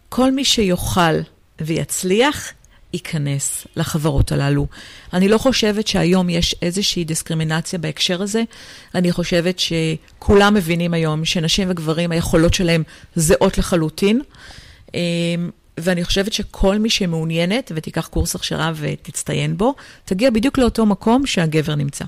כל 0.09 0.33
מי 0.33 0.44
שיוכל 0.44 1.21
ויצליח, 1.61 2.53
ייכנס 2.92 3.66
לחברות 3.77 4.33
הללו. 4.33 4.66
אני 5.12 5.29
לא 5.29 5.38
חושבת 5.38 5.87
שהיום 5.87 6.31
יש 6.31 6.55
איזושהי 6.62 7.05
דיסקרימינציה 7.05 7.79
בהקשר 7.79 8.22
הזה. 8.22 8.42
אני 8.94 9.12
חושבת 9.12 9.59
שכולם 9.59 10.55
מבינים 10.55 10.94
היום 10.94 11.24
שנשים 11.24 11.70
וגברים, 11.70 12.12
היכולות 12.12 12.55
שלהם 12.55 12.83
זהות 13.14 13.59
לחלוטין. 13.59 14.20
אמ, 14.94 15.01
ואני 15.79 16.05
חושבת 16.05 16.33
שכל 16.33 16.79
מי 16.79 16.90
שמעוניינת 16.90 17.72
ותיקח 17.74 18.07
קורס 18.07 18.35
הכשרה 18.35 18.72
ותצטיין 18.74 19.57
בו, 19.57 19.74
תגיע 20.05 20.31
בדיוק 20.31 20.59
לאותו 20.59 20.87
מקום 20.87 21.27
שהגבר 21.27 21.74
נמצא. 21.74 22.05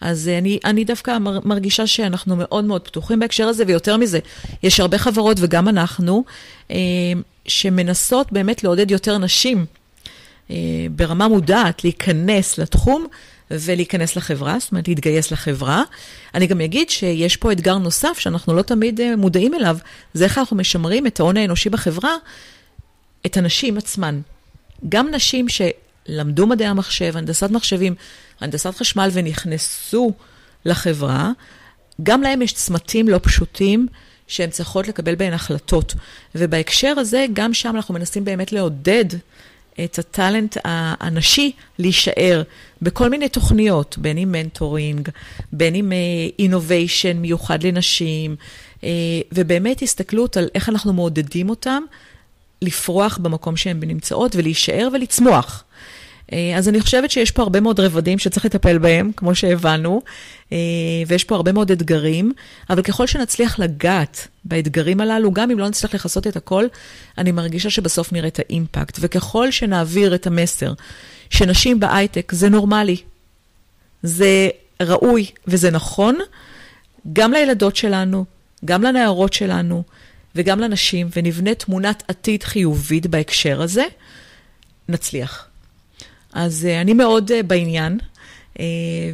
אז 0.00 0.28
אני, 0.28 0.58
אני 0.64 0.84
דווקא 0.84 1.18
מרגישה 1.44 1.86
שאנחנו 1.86 2.36
מאוד 2.36 2.64
מאוד 2.64 2.80
פתוחים 2.80 3.18
בהקשר 3.18 3.48
הזה, 3.48 3.64
ויותר 3.66 3.96
מזה, 3.96 4.18
יש 4.62 4.80
הרבה 4.80 4.98
חברות, 4.98 5.36
וגם 5.40 5.68
אנחנו, 5.68 6.24
אמ, 6.70 6.76
שמנסות 7.46 8.32
באמת 8.32 8.64
לעודד 8.64 8.90
יותר 8.90 9.18
נשים 9.18 9.58
אה, 9.58 9.64
ברמה 10.90 11.28
מודעת 11.28 11.84
להיכנס 11.84 12.58
לתחום 12.58 13.06
ולהיכנס 13.50 14.16
לחברה, 14.16 14.58
זאת 14.58 14.72
אומרת 14.72 14.88
להתגייס 14.88 15.30
לחברה. 15.30 15.82
אני 16.34 16.46
גם 16.46 16.60
אגיד 16.60 16.90
שיש 16.90 17.36
פה 17.36 17.52
אתגר 17.52 17.78
נוסף 17.78 18.18
שאנחנו 18.18 18.54
לא 18.54 18.62
תמיד 18.62 19.00
אה, 19.00 19.16
מודעים 19.16 19.54
אליו, 19.54 19.78
זה 20.14 20.24
איך 20.24 20.38
אנחנו 20.38 20.56
משמרים 20.56 21.06
את 21.06 21.20
ההון 21.20 21.36
האנושי 21.36 21.70
בחברה, 21.70 22.16
את 23.26 23.36
הנשים 23.36 23.78
עצמן. 23.78 24.20
גם 24.88 25.10
נשים 25.10 25.46
שלמדו 25.48 26.46
מדעי 26.46 26.68
המחשב, 26.68 27.16
הנדסת 27.16 27.50
מחשבים, 27.50 27.94
הנדסת 28.40 28.74
חשמל 28.74 29.08
ונכנסו 29.12 30.12
לחברה, 30.64 31.30
גם 32.02 32.22
להם 32.22 32.42
יש 32.42 32.52
צמתים 32.52 33.08
לא 33.08 33.20
פשוטים 33.22 33.86
שהן 34.26 34.50
צריכות 34.50 34.88
לקבל 34.88 35.14
בהן 35.14 35.32
החלטות. 35.32 35.94
ובהקשר 36.34 36.94
הזה, 36.98 37.26
גם 37.32 37.54
שם 37.54 37.76
אנחנו 37.76 37.94
מנסים 37.94 38.24
באמת 38.24 38.52
לעודד 38.52 39.04
את 39.84 39.98
הטאלנט 39.98 40.56
הנשי 40.64 41.52
להישאר 41.78 42.42
בכל 42.82 43.08
מיני 43.08 43.28
תוכניות, 43.28 43.98
בין 43.98 44.18
אם 44.18 44.32
mentoring, 44.32 45.08
בין 45.52 45.74
אם 45.74 45.92
innovation 46.38 47.16
אה, 47.16 47.20
מיוחד 47.20 47.62
לנשים, 47.62 48.36
אה, 48.80 48.84
ובאמת 49.32 49.82
הסתכלות 49.82 50.36
על 50.36 50.48
איך 50.54 50.68
אנחנו 50.68 50.92
מעודדים 50.92 51.50
אותם 51.50 51.82
לפרוח 52.62 53.18
במקום 53.18 53.56
שהן 53.56 53.80
נמצאות 53.80 54.36
ולהישאר 54.36 54.88
ולצמוח. 54.92 55.63
אה, 56.32 56.56
אז 56.56 56.68
אני 56.68 56.80
חושבת 56.80 57.10
שיש 57.10 57.30
פה 57.30 57.42
הרבה 57.42 57.60
מאוד 57.60 57.80
רבדים 57.80 58.18
שצריך 58.18 58.44
לטפל 58.44 58.78
בהם, 58.78 59.10
כמו 59.16 59.34
שהבנו, 59.34 60.02
אה, 60.52 60.58
ויש 61.06 61.24
פה 61.24 61.34
הרבה 61.34 61.52
מאוד 61.52 61.70
אתגרים, 61.70 62.32
אבל 62.70 62.82
ככל 62.82 63.06
שנצליח 63.06 63.58
לגעת 63.58 64.28
באתגרים 64.44 65.00
הללו, 65.00 65.32
גם 65.32 65.50
אם 65.50 65.58
לא 65.58 65.68
נצליח 65.68 65.94
לכסות 65.94 66.26
את 66.26 66.36
הכל, 66.36 66.66
אני 67.18 67.32
מרגישה 67.32 67.70
שבסוף 67.70 68.12
נראה 68.12 68.28
את 68.28 68.38
האימפקט. 68.38 68.98
וככל 69.00 69.50
שנעביר 69.50 70.14
את 70.14 70.26
המסר 70.26 70.72
שנשים 71.30 71.80
בהייטק 71.80 72.32
זה 72.32 72.48
נורמלי, 72.48 72.96
זה 74.02 74.48
ראוי 74.82 75.26
וזה 75.46 75.70
נכון, 75.70 76.18
גם 77.12 77.32
לילדות 77.32 77.76
שלנו, 77.76 78.24
גם 78.64 78.82
לנערות 78.82 79.32
שלנו 79.32 79.82
וגם 80.34 80.60
לנשים, 80.60 81.08
ונבנה 81.16 81.54
תמונת 81.54 82.02
עתיד 82.08 82.42
חיובית 82.42 83.06
בהקשר 83.06 83.62
הזה, 83.62 83.84
נצליח. 84.88 85.48
אז 86.34 86.66
uh, 86.70 86.80
אני 86.82 86.92
מאוד 86.92 87.30
uh, 87.30 87.42
בעניין, 87.46 87.98
uh, 88.54 88.58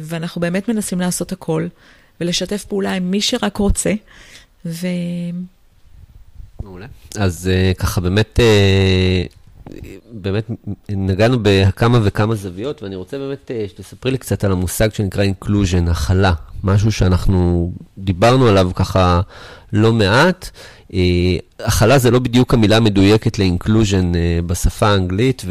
ואנחנו 0.01 0.41
באמת 0.41 0.69
מנסים 0.69 0.99
לעשות 0.99 1.31
הכל, 1.31 1.67
ולשתף 2.21 2.65
פעולה 2.65 2.93
עם 2.93 3.11
מי 3.11 3.21
שרק 3.21 3.57
רוצה, 3.57 3.93
ו... 4.65 4.87
מעולה. 6.63 6.85
אז 7.15 7.49
ככה 7.77 8.01
באמת, 8.01 8.39
באמת 10.11 10.51
נגענו 10.89 11.37
בכמה 11.41 11.99
וכמה 12.03 12.35
זוויות, 12.35 12.83
ואני 12.83 12.95
רוצה 12.95 13.17
באמת 13.17 13.51
שתספרי 13.67 14.11
לי 14.11 14.17
קצת 14.17 14.43
על 14.43 14.51
המושג 14.51 14.93
שנקרא 14.93 15.23
אינקלוז'ן, 15.23 15.87
הכלה, 15.87 16.33
משהו 16.63 16.91
שאנחנו 16.91 17.71
דיברנו 17.97 18.47
עליו 18.47 18.71
ככה 18.75 19.21
לא 19.73 19.93
מעט. 19.93 20.49
הכלה 21.59 21.97
זה 21.97 22.11
לא 22.11 22.19
בדיוק 22.19 22.53
המילה 22.53 22.77
המדויקת 22.77 23.39
uh, 24.13 24.41
בשפה 24.45 24.87
האנגלית. 24.87 25.45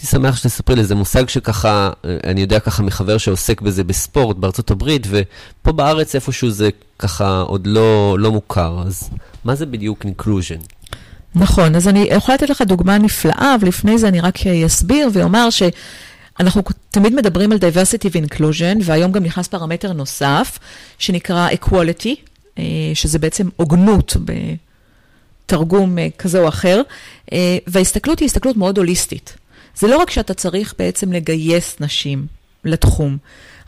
הייתי 0.00 0.10
שמח 0.10 0.36
שתספרי 0.36 0.76
לי, 0.76 0.84
זה 0.84 0.94
מושג 0.94 1.28
שככה, 1.28 1.90
אני 2.24 2.40
יודע 2.40 2.60
ככה 2.60 2.82
מחבר 2.82 3.18
שעוסק 3.18 3.60
בזה 3.60 3.84
בספורט 3.84 4.36
בארצות 4.36 4.70
הברית, 4.70 5.06
ופה 5.10 5.72
בארץ 5.72 6.14
איפשהו 6.14 6.50
זה 6.50 6.70
ככה 6.98 7.40
עוד 7.40 7.66
לא, 7.66 8.16
לא 8.18 8.32
מוכר, 8.32 8.82
אז 8.86 9.10
מה 9.44 9.54
זה 9.54 9.66
בדיוק 9.66 10.04
inclusion? 10.04 10.86
נכון, 11.34 11.76
אז 11.76 11.88
אני 11.88 12.08
יכולה 12.10 12.34
לתת 12.34 12.50
לך 12.50 12.62
דוגמה 12.62 12.98
נפלאה, 12.98 13.56
ולפני 13.60 13.98
זה 13.98 14.08
אני 14.08 14.20
רק 14.20 14.46
אסביר 14.66 15.08
ואומר 15.12 15.50
ש... 15.50 15.62
אנחנו 16.40 16.62
תמיד 16.90 17.14
מדברים 17.14 17.52
על 17.52 17.58
diversity 17.58 18.08
ו-inclusion, 18.12 18.78
והיום 18.84 19.12
גם 19.12 19.22
נכנס 19.24 19.48
פרמטר 19.48 19.92
נוסף, 19.92 20.58
שנקרא 20.98 21.48
equality, 21.50 22.14
אה, 22.58 22.64
שזה 22.94 23.18
בעצם 23.18 23.48
הוגנות 23.56 24.16
בתרגום 25.46 25.98
אה, 25.98 26.08
כזה 26.18 26.40
או 26.40 26.48
אחר, 26.48 26.82
אה, 27.32 27.58
וההסתכלות 27.66 28.18
היא 28.18 28.26
הסתכלות 28.26 28.56
מאוד 28.56 28.78
הוליסטית. 28.78 29.36
זה 29.80 29.88
לא 29.88 29.98
רק 29.98 30.10
שאתה 30.10 30.34
צריך 30.34 30.74
בעצם 30.78 31.12
לגייס 31.12 31.76
נשים 31.80 32.26
לתחום, 32.64 33.16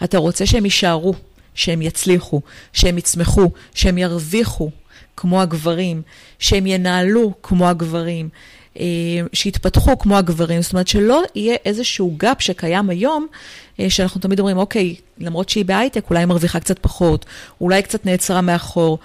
אתה 0.04 0.18
רוצה 0.18 0.46
שהם 0.46 0.64
יישארו, 0.64 1.14
שהם 1.54 1.82
יצליחו, 1.82 2.40
שהם 2.72 2.98
יצמחו, 2.98 3.50
שהם 3.74 3.98
ירוויחו 3.98 4.70
כמו 5.16 5.42
הגברים, 5.42 6.02
שהם 6.38 6.66
ינהלו 6.66 7.32
כמו 7.42 7.68
הגברים, 7.68 8.28
אה, 8.80 8.84
שיתפתחו 9.32 9.98
כמו 9.98 10.16
הגברים. 10.16 10.62
זאת 10.62 10.72
אומרת, 10.72 10.88
שלא 10.88 11.22
יהיה 11.34 11.56
איזשהו 11.64 12.14
gap 12.16 12.42
שקיים 12.42 12.90
היום, 12.90 13.26
אה, 13.80 13.90
שאנחנו 13.90 14.20
תמיד 14.20 14.38
אומרים, 14.38 14.56
אוקיי, 14.56 14.94
למרות 15.18 15.48
שהיא 15.48 15.64
בהייטק, 15.64 16.04
אולי 16.10 16.20
היא 16.20 16.26
מרוויחה 16.26 16.60
קצת 16.60 16.78
פחות, 16.78 17.26
אולי 17.60 17.82
קצת 17.82 18.06
נעצרה 18.06 18.40
מאחור. 18.40 18.98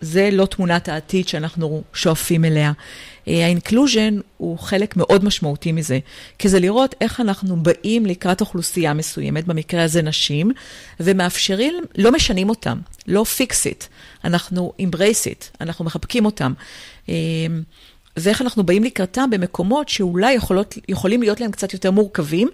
זה 0.00 0.28
לא 0.32 0.46
תמונת 0.46 0.88
העתיד 0.88 1.28
שאנחנו 1.28 1.82
שואפים 1.94 2.44
אליה. 2.44 2.72
אה, 3.28 3.44
ה 3.44 3.51
inclusion 3.51 4.18
הוא 4.36 4.58
חלק 4.58 4.96
מאוד 4.96 5.24
משמעותי 5.24 5.72
מזה, 5.72 5.98
כי 6.38 6.48
זה 6.48 6.60
לראות 6.60 6.94
איך 7.00 7.20
אנחנו 7.20 7.56
באים 7.56 8.06
לקראת 8.06 8.40
אוכלוסייה 8.40 8.94
מסוימת, 8.94 9.46
במקרה 9.46 9.82
הזה 9.82 10.02
נשים, 10.02 10.50
ומאפשרים, 11.00 11.74
לא 11.98 12.12
משנים 12.12 12.48
אותם, 12.48 12.78
לא 13.06 13.24
fix 13.24 13.66
it, 13.66 13.84
אנחנו 14.24 14.72
embrace 14.80 15.26
it, 15.26 15.44
אנחנו 15.60 15.84
מחבקים 15.84 16.24
אותם. 16.24 16.52
אה, 17.08 17.14
ואיך 18.16 18.42
אנחנו 18.42 18.62
באים 18.62 18.84
לקראתם 18.84 19.30
במקומות 19.30 19.88
שאולי 19.88 20.32
יכולות, 20.32 20.74
יכולים 20.88 21.22
להיות 21.22 21.40
להם 21.40 21.50
קצת 21.50 21.72
יותר 21.72 21.90
מורכבים, 21.90 22.48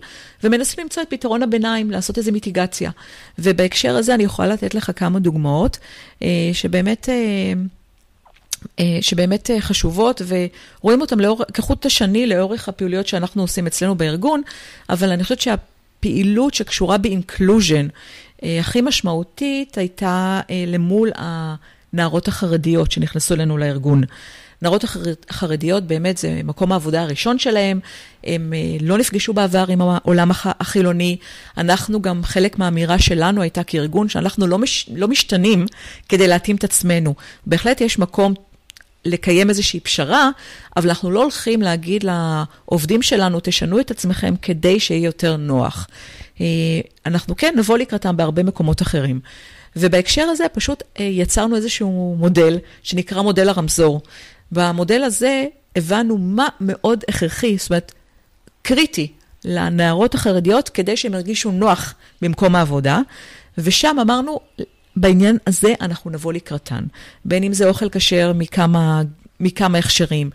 ומנסים 0.44 0.84
למצוא 0.84 1.02
את 1.02 1.10
פתרון 1.10 1.42
הביניים, 1.42 1.90
לעשות 1.90 2.18
איזו 2.18 2.32
מיטיגציה. 2.32 2.90
ובהקשר 3.38 3.96
הזה 3.96 4.14
אני 4.14 4.24
יכולה 4.24 4.48
לתת 4.48 4.74
לך 4.74 4.90
כמה 4.96 5.18
דוגמאות, 5.18 5.78
אה, 6.22 6.50
שבאמת... 6.52 7.08
אה, 8.78 8.98
שבאמת 9.00 9.50
אה, 9.50 9.60
חשובות, 9.60 10.22
ורואים 10.26 11.00
אותן 11.00 11.18
לאור, 11.18 11.44
כחוט 11.54 11.86
השני 11.86 12.26
לאורך 12.26 12.68
הפעילויות 12.68 13.06
שאנחנו 13.06 13.42
עושים 13.42 13.66
אצלנו 13.66 13.94
בארגון, 13.94 14.42
אבל 14.88 15.10
אני 15.10 15.22
חושבת 15.22 15.40
שהפעילות 15.40 16.54
שקשורה 16.54 16.98
באינקלוז'ן 16.98 17.88
אה, 18.42 18.60
הכי 18.60 18.80
משמעותית 18.80 19.78
הייתה 19.78 20.40
למול 20.66 21.10
הנערות 21.14 22.28
החרדיות 22.28 22.92
שנכנסו 22.92 23.34
אלינו 23.34 23.58
לארגון. 23.58 24.02
נערות 24.62 24.84
החרדיות, 25.28 25.84
באמת 25.84 26.18
זה 26.18 26.40
מקום 26.44 26.72
העבודה 26.72 27.02
הראשון 27.02 27.38
שלהם, 27.38 27.80
הם 28.24 28.52
לא 28.80 28.98
נפגשו 28.98 29.32
בעבר 29.32 29.64
עם 29.68 29.80
העולם 29.80 30.30
החילוני. 30.44 31.16
אנחנו 31.58 32.02
גם, 32.02 32.24
חלק 32.24 32.58
מהאמירה 32.58 32.98
שלנו 32.98 33.42
הייתה 33.42 33.62
כארגון, 33.62 34.08
שאנחנו 34.08 34.46
לא, 34.46 34.58
מש, 34.58 34.90
לא 34.94 35.08
משתנים 35.08 35.66
כדי 36.08 36.28
להתאים 36.28 36.56
את 36.56 36.64
עצמנו. 36.64 37.14
בהחלט 37.46 37.80
יש 37.80 37.98
מקום 37.98 38.34
לקיים 39.06 39.48
איזושהי 39.48 39.80
פשרה, 39.80 40.30
אבל 40.76 40.88
אנחנו 40.88 41.10
לא 41.10 41.22
הולכים 41.22 41.62
להגיד 41.62 42.04
לעובדים 42.04 43.02
שלנו, 43.02 43.38
תשנו 43.42 43.80
את 43.80 43.90
עצמכם 43.90 44.34
כדי 44.42 44.80
שיהיה 44.80 45.04
יותר 45.04 45.36
נוח. 45.36 45.86
אה, 46.40 46.46
אנחנו 47.06 47.36
כן 47.36 47.54
נבוא 47.56 47.78
לקראתם 47.78 48.16
בהרבה 48.16 48.42
מקומות 48.42 48.82
אחרים. 48.82 49.20
ובהקשר 49.76 50.22
הזה 50.22 50.44
פשוט 50.52 50.82
אה, 51.00 51.04
יצרנו 51.04 51.56
איזשהו 51.56 52.16
מודל 52.18 52.58
שנקרא 52.82 53.22
מודל 53.22 53.48
הרמזור. 53.48 54.00
במודל 54.52 55.02
הזה 55.04 55.44
הבנו 55.76 56.18
מה 56.18 56.48
מאוד 56.60 57.04
הכרחי, 57.08 57.56
זאת 57.58 57.70
אומרת, 57.70 57.92
קריטי 58.62 59.12
לנערות 59.44 60.14
החרדיות 60.14 60.68
כדי 60.68 60.96
שהם 60.96 61.14
ירגישו 61.14 61.50
נוח 61.50 61.94
במקום 62.22 62.54
העבודה, 62.54 63.00
ושם 63.58 63.96
אמרנו, 64.02 64.40
בעניין 64.96 65.38
הזה 65.46 65.74
אנחנו 65.80 66.10
נבוא 66.10 66.32
לקראתן. 66.32 66.84
בין 67.24 67.42
אם 67.42 67.52
זה 67.52 67.68
אוכל 67.68 67.88
כשר 67.88 68.32
מכמה, 68.34 69.02
מכמה 69.40 69.78
הכשרים, 69.78 70.30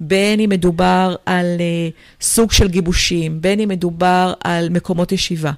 בין 0.00 0.40
אם 0.40 0.50
מדובר 0.50 1.16
על 1.26 1.46
uh, 1.58 2.24
סוג 2.24 2.52
של 2.52 2.68
גיבושים, 2.68 3.40
בין 3.40 3.60
אם 3.60 3.68
מדובר 3.68 4.34
על 4.44 4.68
מקומות 4.68 5.12
ישיבה. 5.12 5.52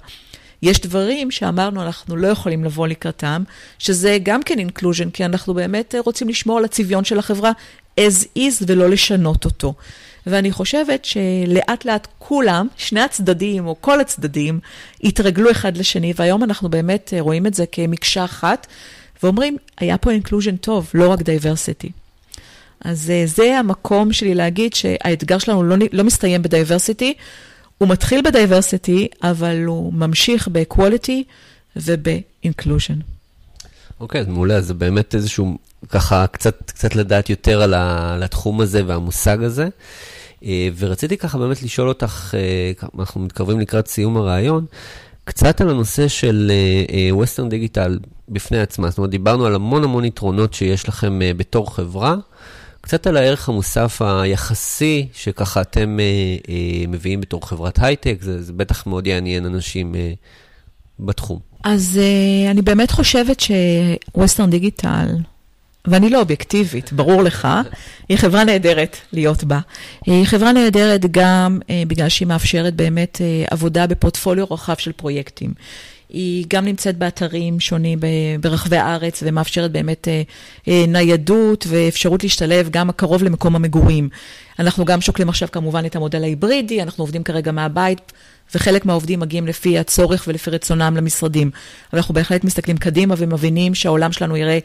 יש 0.62 0.80
דברים 0.80 1.30
שאמרנו, 1.30 1.82
אנחנו 1.82 2.16
לא 2.16 2.28
יכולים 2.28 2.64
לבוא 2.64 2.88
לקראתם, 2.88 3.42
שזה 3.78 4.18
גם 4.22 4.42
כן 4.42 4.58
אינקלוז'ן, 4.58 5.10
כי 5.10 5.24
אנחנו 5.24 5.54
באמת 5.54 5.94
רוצים 6.04 6.28
לשמור 6.28 6.58
על 6.58 6.64
הצביון 6.64 7.04
של 7.04 7.18
החברה 7.18 7.52
as 8.00 8.38
is 8.38 8.64
ולא 8.66 8.88
לשנות 8.90 9.44
אותו. 9.44 9.74
ואני 10.30 10.52
חושבת 10.52 11.04
שלאט 11.04 11.84
לאט 11.84 12.06
כולם, 12.18 12.66
שני 12.76 13.00
הצדדים 13.00 13.66
או 13.66 13.76
כל 13.80 14.00
הצדדים, 14.00 14.60
יתרגלו 15.02 15.50
אחד 15.50 15.76
לשני, 15.76 16.12
והיום 16.16 16.42
אנחנו 16.42 16.68
באמת 16.68 17.12
רואים 17.20 17.46
את 17.46 17.54
זה 17.54 17.64
כמקשה 17.72 18.24
אחת, 18.24 18.66
ואומרים, 19.22 19.56
היה 19.78 19.98
פה 19.98 20.10
inclusion 20.10 20.56
טוב, 20.56 20.90
לא 20.94 21.08
רק 21.08 21.22
diversity. 21.22 21.90
אז 22.80 23.12
זה 23.24 23.58
המקום 23.58 24.12
שלי 24.12 24.34
להגיד 24.34 24.74
שהאתגר 24.74 25.38
שלנו 25.38 25.62
לא, 25.62 25.76
לא 25.92 26.04
מסתיים 26.04 26.42
ב 26.42 26.49
diversity, 26.49 27.14
הוא 27.78 27.88
מתחיל 27.88 28.22
ב 28.22 28.30
diversity, 28.30 29.08
אבל 29.22 29.64
הוא 29.64 29.92
ממשיך 29.92 30.48
ב 30.48 30.57
equality 30.57 31.24
וב 31.76 31.97
inclusion. 31.97 32.98
אוקיי, 34.00 34.22
אוקיי, 34.22 34.28
מעולה, 34.28 34.60
זה 34.60 34.74
באמת 34.74 35.14
איזשהו, 35.14 35.58
ככה, 35.88 36.26
קצת, 36.26 36.62
קצת 36.66 36.96
לדעת 36.96 37.30
יותר 37.30 37.62
על, 37.62 37.74
ה, 37.74 38.14
על 38.14 38.22
התחום 38.22 38.60
הזה 38.60 38.82
והמושג 38.86 39.42
הזה. 39.42 39.68
אה, 40.44 40.68
ורציתי 40.78 41.16
ככה 41.16 41.38
באמת 41.38 41.62
לשאול 41.62 41.88
אותך, 41.88 42.34
אה, 42.34 42.88
אנחנו 42.98 43.20
מתקרבים 43.20 43.60
לקראת 43.60 43.86
סיום 43.86 44.16
הראיון, 44.16 44.66
קצת 45.24 45.60
על 45.60 45.70
הנושא 45.70 46.08
של 46.08 46.52
ווסטרן 47.12 47.46
uh, 47.46 47.50
דיגיטל 47.50 47.98
בפני 48.28 48.60
עצמה. 48.60 48.88
זאת 48.88 48.98
אומרת, 48.98 49.10
דיברנו 49.10 49.46
על 49.46 49.54
המון 49.54 49.84
המון 49.84 50.04
יתרונות 50.04 50.54
שיש 50.54 50.88
לכם 50.88 51.18
בתור 51.36 51.74
חברה. 51.74 52.16
קצת 52.80 53.06
על 53.06 53.16
הערך 53.16 53.48
המוסף 53.48 54.02
היחסי 54.02 55.08
שככה 55.12 55.60
אתם 55.60 55.98
uh, 55.98 56.46
uh, 56.46 56.50
מביאים 56.88 57.20
בתור 57.20 57.48
חברת 57.48 57.82
הייטק, 57.82 58.18
זה, 58.20 58.42
זה 58.42 58.52
בטח 58.52 58.86
מאוד 58.86 59.06
יעניין 59.06 59.46
אנשים 59.46 59.94
uh, 59.94 59.96
בתחום. 61.00 61.38
אז 61.64 62.00
uh, 62.00 62.50
אני 62.50 62.62
באמת 62.62 62.90
חושבת 62.90 63.40
שווסטרן 63.40 64.50
דיגיטל, 64.50 65.06
ואני 65.86 66.10
לא 66.10 66.20
אובייקטיבית, 66.20 66.92
ברור 66.92 67.22
לך, 67.22 67.48
היא 68.08 68.16
חברה 68.16 68.44
נהדרת 68.44 68.96
להיות 69.12 69.44
בה. 69.44 69.60
היא 70.06 70.24
חברה 70.24 70.52
נהדרת 70.52 71.00
גם 71.10 71.58
uh, 71.62 71.64
בגלל 71.88 72.08
שהיא 72.08 72.28
מאפשרת 72.28 72.74
באמת 72.74 73.16
uh, 73.16 73.48
עבודה 73.50 73.86
בפורטפוליו 73.86 74.46
רחב 74.50 74.76
של 74.76 74.92
פרויקטים. 74.92 75.52
היא 76.08 76.44
גם 76.48 76.64
נמצאת 76.64 76.98
באתרים 76.98 77.60
שונים 77.60 77.98
ברחבי 78.40 78.76
הארץ 78.76 79.22
ומאפשרת 79.26 79.72
באמת 79.72 80.08
אה, 80.08 80.22
אה, 80.68 80.84
ניידות 80.88 81.64
ואפשרות 81.68 82.22
להשתלב 82.22 82.68
גם 82.70 82.92
קרוב 82.92 83.22
למקום 83.22 83.56
המגורים. 83.56 84.08
אנחנו 84.58 84.84
גם 84.84 85.00
שוקלים 85.00 85.28
עכשיו 85.28 85.48
כמובן 85.52 85.86
את 85.86 85.96
המודל 85.96 86.22
ההיברידי, 86.22 86.82
אנחנו 86.82 87.02
עובדים 87.02 87.22
כרגע 87.22 87.52
מהבית, 87.52 88.12
וחלק 88.54 88.86
מהעובדים 88.86 89.20
מגיעים 89.20 89.46
לפי 89.46 89.78
הצורך 89.78 90.24
ולפי 90.28 90.50
רצונם 90.50 90.94
למשרדים. 90.96 91.50
אבל 91.92 91.98
אנחנו 91.98 92.14
בהחלט 92.14 92.44
מסתכלים 92.44 92.76
קדימה 92.76 93.14
ומבינים 93.18 93.74
שהעולם 93.74 94.12
שלנו 94.12 94.36
יראה 94.36 94.58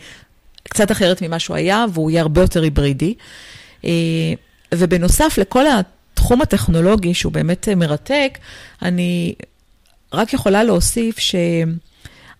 קצת 0.63 0.91
אחרת 0.91 1.21
ממה 1.21 1.39
שהוא 1.39 1.55
היה, 1.57 1.85
והוא 1.93 2.11
יהיה 2.11 2.21
הרבה 2.21 2.41
יותר 2.41 2.63
היברידי. 2.63 3.13
אה, 3.85 4.33
ובנוסף 4.73 5.37
לכל 5.37 5.65
התחום 5.67 6.41
הטכנולוגי, 6.41 7.13
שהוא 7.13 7.31
באמת 7.31 7.69
מרתק, 7.69 8.37
אני 8.81 9.35
רק 10.13 10.33
יכולה 10.33 10.63
להוסיף 10.63 11.15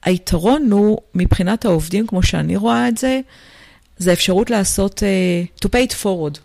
שהיתרון 0.06 0.72
הוא, 0.72 0.98
מבחינת 1.16 1.66
העובדים, 1.66 2.08
כמו 2.08 2.24
שאני 2.24 2.56
רואה 2.56 2.88
את 2.88 2.98
זה, 2.98 3.20
זה 3.98 4.12
האפשרות 4.12 4.50
לעשות, 4.50 5.04
uh, 5.04 5.66
to 5.66 5.70
pay 5.70 5.90
it 5.90 5.94
forward, 6.04 6.40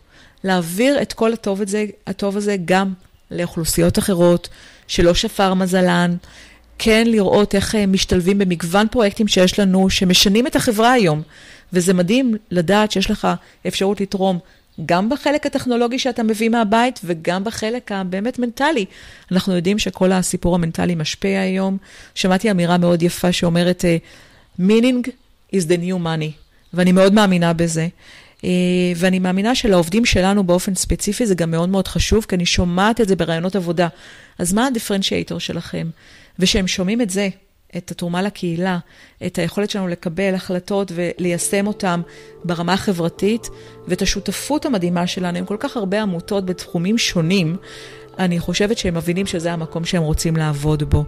להעביר 0.44 1.02
את 1.02 1.12
כל 1.12 1.32
הטוב 1.32 1.62
הזה, 1.62 1.84
הטוב 2.06 2.36
הזה 2.36 2.56
גם 2.64 2.92
לאוכלוסיות 3.30 3.98
אחרות, 3.98 4.48
שלא 4.88 5.14
שפר 5.14 5.54
מזלן, 5.54 6.16
כן 6.78 7.06
לראות 7.06 7.54
איך 7.54 7.74
הם 7.74 7.92
משתלבים 7.92 8.38
במגוון 8.38 8.88
פרויקטים 8.88 9.28
שיש 9.28 9.58
לנו, 9.58 9.90
שמשנים 9.90 10.46
את 10.46 10.56
החברה 10.56 10.92
היום. 10.92 11.22
וזה 11.72 11.94
מדהים 11.94 12.35
לדעת 12.50 12.92
שיש 12.92 13.11
לך 13.11 13.28
אפשרות 13.66 14.00
לתרום 14.00 14.38
גם 14.87 15.09
בחלק 15.09 15.46
הטכנולוגי 15.46 15.98
שאתה 15.98 16.22
מביא 16.22 16.48
מהבית 16.48 17.00
וגם 17.04 17.44
בחלק 17.44 17.92
הבאמת 17.92 18.38
מנטלי. 18.38 18.85
אנחנו 19.33 19.57
יודעים 19.57 19.78
שכל 19.78 20.12
הסיפור 20.12 20.54
המנטלי 20.54 20.94
משפיע 20.94 21.40
היום. 21.40 21.76
שמעתי 22.14 22.50
אמירה 22.50 22.78
מאוד 22.78 23.02
יפה 23.02 23.33
שאומרת, 23.33 23.85
meaning 24.61 25.09
is 25.52 25.61
the 25.68 25.78
new 25.81 26.04
money, 26.04 26.33
ואני 26.74 26.92
מאוד 26.92 27.12
מאמינה 27.12 27.52
בזה. 27.52 27.88
אה, 28.44 28.50
ואני 28.96 29.18
מאמינה 29.18 29.54
שלעובדים 29.54 30.04
שלנו 30.04 30.44
באופן 30.44 30.74
ספציפי 30.74 31.26
זה 31.26 31.35
גם 31.35 31.50
מאוד 31.50 31.68
מאוד 31.68 31.88
חשוב, 31.88 32.26
כי 32.28 32.37
אני 32.37 32.46
שומעת 32.46 33.00
את 33.00 33.09
זה 33.09 33.16
ברעיונות 33.16 33.57
עבודה. 33.57 33.88
אז 34.38 34.52
מה 34.52 34.66
הדיפרנציאטור 34.66 35.40
שלכם? 35.40 35.88
ושהם 36.38 36.66
שומעים 36.66 37.00
את 37.00 37.11
זה, 37.11 37.28
את 37.76 37.90
התרומה 37.90 38.22
לקהילה, 38.22 38.78
את 39.26 39.38
היכולת 39.38 39.70
שלנו 39.70 39.88
לקבל 39.88 40.35
החלטות 40.35 40.92
וליישם 40.94 41.66
אותן 41.66 42.00
ברמה 42.44 42.72
החברתית, 42.72 43.48
ואת 43.88 44.02
השותפות 44.02 44.66
המדהימה 44.66 45.07
שלנו 45.07 45.38
עם 45.38 45.44
כל 45.44 45.57
כך 45.61 45.76
הרבה 45.76 46.02
עמותות 46.02 46.46
בתחומים 46.46 46.98
שונים, 46.98 47.57
אני 48.18 48.38
חושבת 48.38 48.78
שהם 48.78 48.94
מבינים 48.94 49.26
שזה 49.26 49.52
המקום 49.52 49.85
שהם 49.85 50.02
רוצים 50.02 50.37
לעבוד 50.37 50.83
בו. 50.83 51.04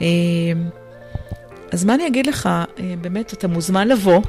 אה, 0.00 0.06
אז 1.72 1.84
מה 1.84 1.94
אני 1.94 2.06
אגיד 2.06 2.26
לך, 2.26 2.46
אה, 2.46 2.94
באמת, 3.00 3.32
אתה 3.32 3.48
מוזמן 3.48 3.88
לבוא 3.88 4.20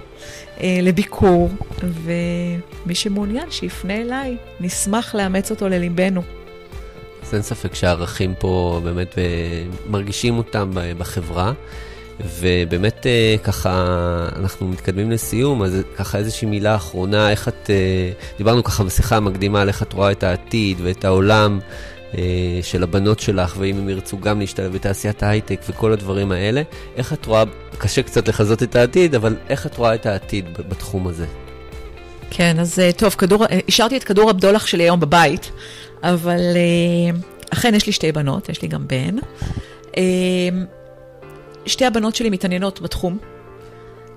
אה, 0.61 0.79
לביקור, 0.81 1.49
ומי 1.83 2.95
שמעוניין, 2.95 3.51
שיפנה 3.51 3.95
אליי, 3.95 4.37
נשמח 4.59 5.15
לאמץ 5.15 5.51
אותו 5.51 5.69
לליבנו. 5.69 6.21
אין 7.33 7.41
ספק 7.41 7.75
שהערכים 7.75 8.33
פה 8.39 8.81
באמת 8.83 9.17
אה, 9.17 9.23
מרגישים 9.89 10.37
אותם 10.37 10.71
בחברה. 10.97 11.53
ובאמת 12.39 13.07
אה, 13.07 13.35
ככה, 13.43 13.85
אנחנו 14.35 14.67
מתקדמים 14.67 15.11
לסיום, 15.11 15.63
אז 15.63 15.77
ככה 15.97 16.17
איזושהי 16.17 16.47
מילה 16.47 16.75
אחרונה, 16.75 17.31
איך 17.31 17.47
את, 17.47 17.69
אה, 17.69 18.11
דיברנו 18.37 18.63
ככה 18.63 18.83
בשיחה 18.83 19.17
המקדימה 19.17 19.61
על 19.61 19.67
איך 19.67 19.83
את 19.83 19.93
רואה 19.93 20.11
את 20.11 20.23
העתיד 20.23 20.77
ואת 20.81 21.05
העולם 21.05 21.59
של 22.61 22.83
הבנות 22.83 23.19
שלך, 23.19 23.55
ואם 23.57 23.77
הם 23.77 23.89
ירצו 23.89 24.19
גם 24.19 24.39
להשתלב 24.39 24.73
בתעשיית 24.73 25.23
ההייטק 25.23 25.59
וכל 25.69 25.93
הדברים 25.93 26.31
האלה, 26.31 26.61
איך 26.95 27.13
את 27.13 27.25
רואה, 27.25 27.43
קשה 27.77 28.03
קצת 28.03 28.27
לחזות 28.27 28.63
את 28.63 28.75
העתיד, 28.75 29.15
אבל 29.15 29.35
איך 29.49 29.65
את 29.65 29.77
רואה 29.77 29.95
את 29.95 30.05
העתיד 30.05 30.45
בתחום 30.69 31.07
הזה? 31.07 31.25
כן, 32.29 32.59
אז 32.59 32.79
טוב, 32.97 33.15
כדור, 33.17 33.45
השארתי 33.67 33.97
את 33.97 34.03
כדור 34.03 34.29
הבדולח 34.29 34.65
שלי 34.65 34.83
היום 34.83 34.99
בבית. 34.99 35.51
אבל 36.03 36.39
אה, 36.55 37.19
אכן 37.49 37.75
יש 37.75 37.85
לי 37.85 37.91
שתי 37.91 38.11
בנות, 38.11 38.49
יש 38.49 38.61
לי 38.61 38.67
גם 38.67 38.87
בן. 38.87 39.15
אה, 39.97 40.03
שתי 41.65 41.85
הבנות 41.85 42.15
שלי 42.15 42.29
מתעניינות 42.29 42.81
בתחום. 42.81 43.17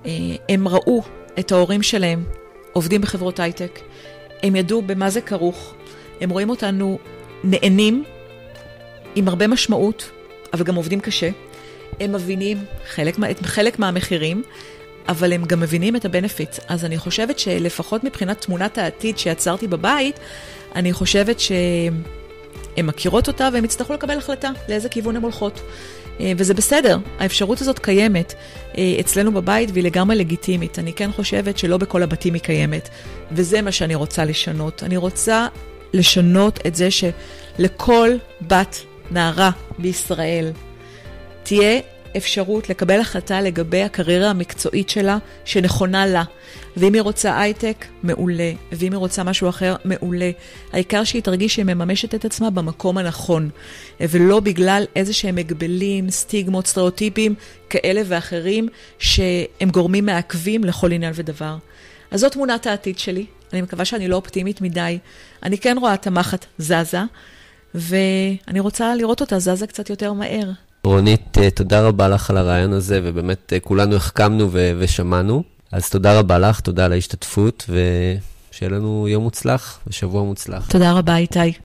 אה, 0.07 0.11
הם 0.49 0.69
ראו 0.69 1.03
את 1.39 1.53
ההורים 1.53 1.83
שלהם 1.83 2.25
עובדים 2.73 3.01
בחברות 3.01 3.41
הייטק, 3.41 3.81
הם 4.43 4.57
ידעו 4.57 4.83
במה 4.83 5.11
זה 5.11 5.21
כרוך, 5.21 5.75
הם 6.21 6.31
רואים 6.31 6.51
אותנו 6.51 6.99
נהנים 7.45 8.05
עם 9.15 9.29
הרבה 9.29 9.47
משמעות, 9.47 10.11
אבל 10.53 10.65
גם 10.65 10.75
עובדים 10.75 11.01
קשה. 11.01 11.31
הם 12.01 12.13
מבינים 12.13 12.65
חלק, 12.87 13.17
חלק 13.43 13.79
מהמחירים, 13.79 14.43
אבל 15.09 15.33
הם 15.33 15.45
גם 15.45 15.61
מבינים 15.61 15.97
את 15.97 16.05
הבנפיט. 16.05 16.57
אז 16.69 16.85
אני 16.85 16.99
חושבת 16.99 17.39
שלפחות 17.39 18.05
מבחינת 18.05 18.41
תמונת 18.41 18.79
העתיד 18.79 19.19
שיצרתי 19.19 19.67
בבית, 19.67 20.19
אני 20.77 20.93
חושבת 20.93 21.41
שהן 21.41 22.87
מכירות 22.87 23.29
אותה 23.29 23.49
והן 23.53 23.65
יצטרכו 23.65 23.93
לקבל 23.93 24.19
החלטה 24.19 24.51
לאיזה 24.69 24.89
כיוון 24.89 25.17
הן 25.17 25.23
הולכות. 25.23 25.61
אה, 26.21 26.33
וזה 26.37 26.55
בסדר, 26.55 26.99
האפשרות 27.19 27.61
הזאת 27.61 27.79
קיימת 27.79 28.35
אה, 28.79 28.97
אצלנו 29.01 29.33
בבית 29.33 29.71
והיא 29.73 29.85
לגמרי 29.85 30.17
לגיטימית. 30.17 30.79
אני 30.79 30.93
כן 30.93 31.13
חושבת 31.13 31.59
שלא 31.59 31.77
בכל 31.77 32.03
הבתים 32.03 32.35
היא 32.35 32.43
קיימת, 32.43 32.89
וזה 33.33 33.63
מה 33.63 33.73
שאני 33.73 33.95
רוצה 33.95 34.25
לשנות. 34.25 34.83
אני 34.83 34.97
רוצה 34.97 35.49
לשנות 35.93 36.67
את 36.67 36.75
זה 36.75 36.89
שלכל 36.91 38.11
בת, 38.43 38.77
נערה 39.11 39.51
בישראל, 39.79 40.53
תהיה 41.43 41.81
אפשרות 42.17 42.71
לקבל 42.71 43.01
החלטה 43.01 43.41
לגבי 43.41 43.83
הקריירה 43.83 44.31
המקצועית 44.31 44.89
שלה 44.89 45.19
שנכונה 45.45 46.07
לה. 46.07 46.23
ואם 46.77 46.95
היא 46.95 47.03
רוצה 47.03 47.41
הייטק, 47.41 47.87
מעולה. 48.03 48.53
ואם 48.73 48.93
היא 48.93 48.99
רוצה 48.99 49.25
משהו 49.25 49.49
אחר, 49.49 49.77
מעולה. 49.85 50.31
העיקר 50.73 51.05
שהיא 51.05 51.23
תרגיש 51.23 51.55
שהיא 51.55 51.65
מממשת 51.65 52.15
את 52.15 52.25
עצמה 52.25 52.51
במקום 52.51 52.99
הנכון, 52.99 53.51
ולא 54.01 54.41
בגלל 54.41 54.85
איזה 54.97 55.13
שהם 55.13 55.39
הגבלים, 55.39 56.11
סטיגמות, 56.11 56.67
סטריאוטיפים 56.67 57.35
כאלה 57.71 58.03
ואחרים, 58.07 58.69
שהם 58.99 59.71
גורמים 59.73 60.07
מעכבים 60.07 60.65
לכל 60.65 60.93
עניין 60.93 61.13
ודבר. 61.17 61.57
אז 62.11 62.21
זאת 62.21 62.33
תמונת 62.33 62.67
העתיד 62.67 62.99
שלי. 62.99 63.27
אני 63.53 63.63
מקווה 63.63 63.85
שאני 63.85 64.09
לא 64.09 64.17
אופטימית 64.17 64.61
מדי. 64.61 64.99
אני 65.43 65.59
כן 65.59 65.77
רואה 65.81 65.95
את 65.95 66.07
המחט 66.07 66.47
זזה, 66.59 67.03
ואני 67.75 68.61
רוצה 68.61 68.95
לראות 68.95 69.21
אותה 69.21 69.39
זזה 69.39 69.67
קצת 69.67 69.91
יותר 69.91 70.13
מהר. 70.13 70.51
רונית, 70.85 71.39
תודה 71.55 71.83
רבה 71.83 72.09
לך 72.09 72.31
על 72.31 72.37
הרעיון 72.37 72.73
הזה, 72.73 73.01
ובאמת 73.05 73.53
אה, 73.53 73.61
כולנו 73.61 73.97
החכמנו 73.97 74.49
ושמענו. 74.53 75.56
אז 75.73 75.91
תודה 75.91 76.19
רבה 76.19 76.39
לך, 76.39 76.61
תודה 76.61 76.85
על 76.85 76.93
ההשתתפות, 76.93 77.71
ושיהיה 77.71 78.71
לנו 78.71 79.09
יום 79.09 79.23
מוצלח 79.23 79.79
ושבוע 79.87 80.23
מוצלח. 80.23 80.67
תודה 80.71 80.93
רבה, 80.93 81.17
איתי. 81.17 81.53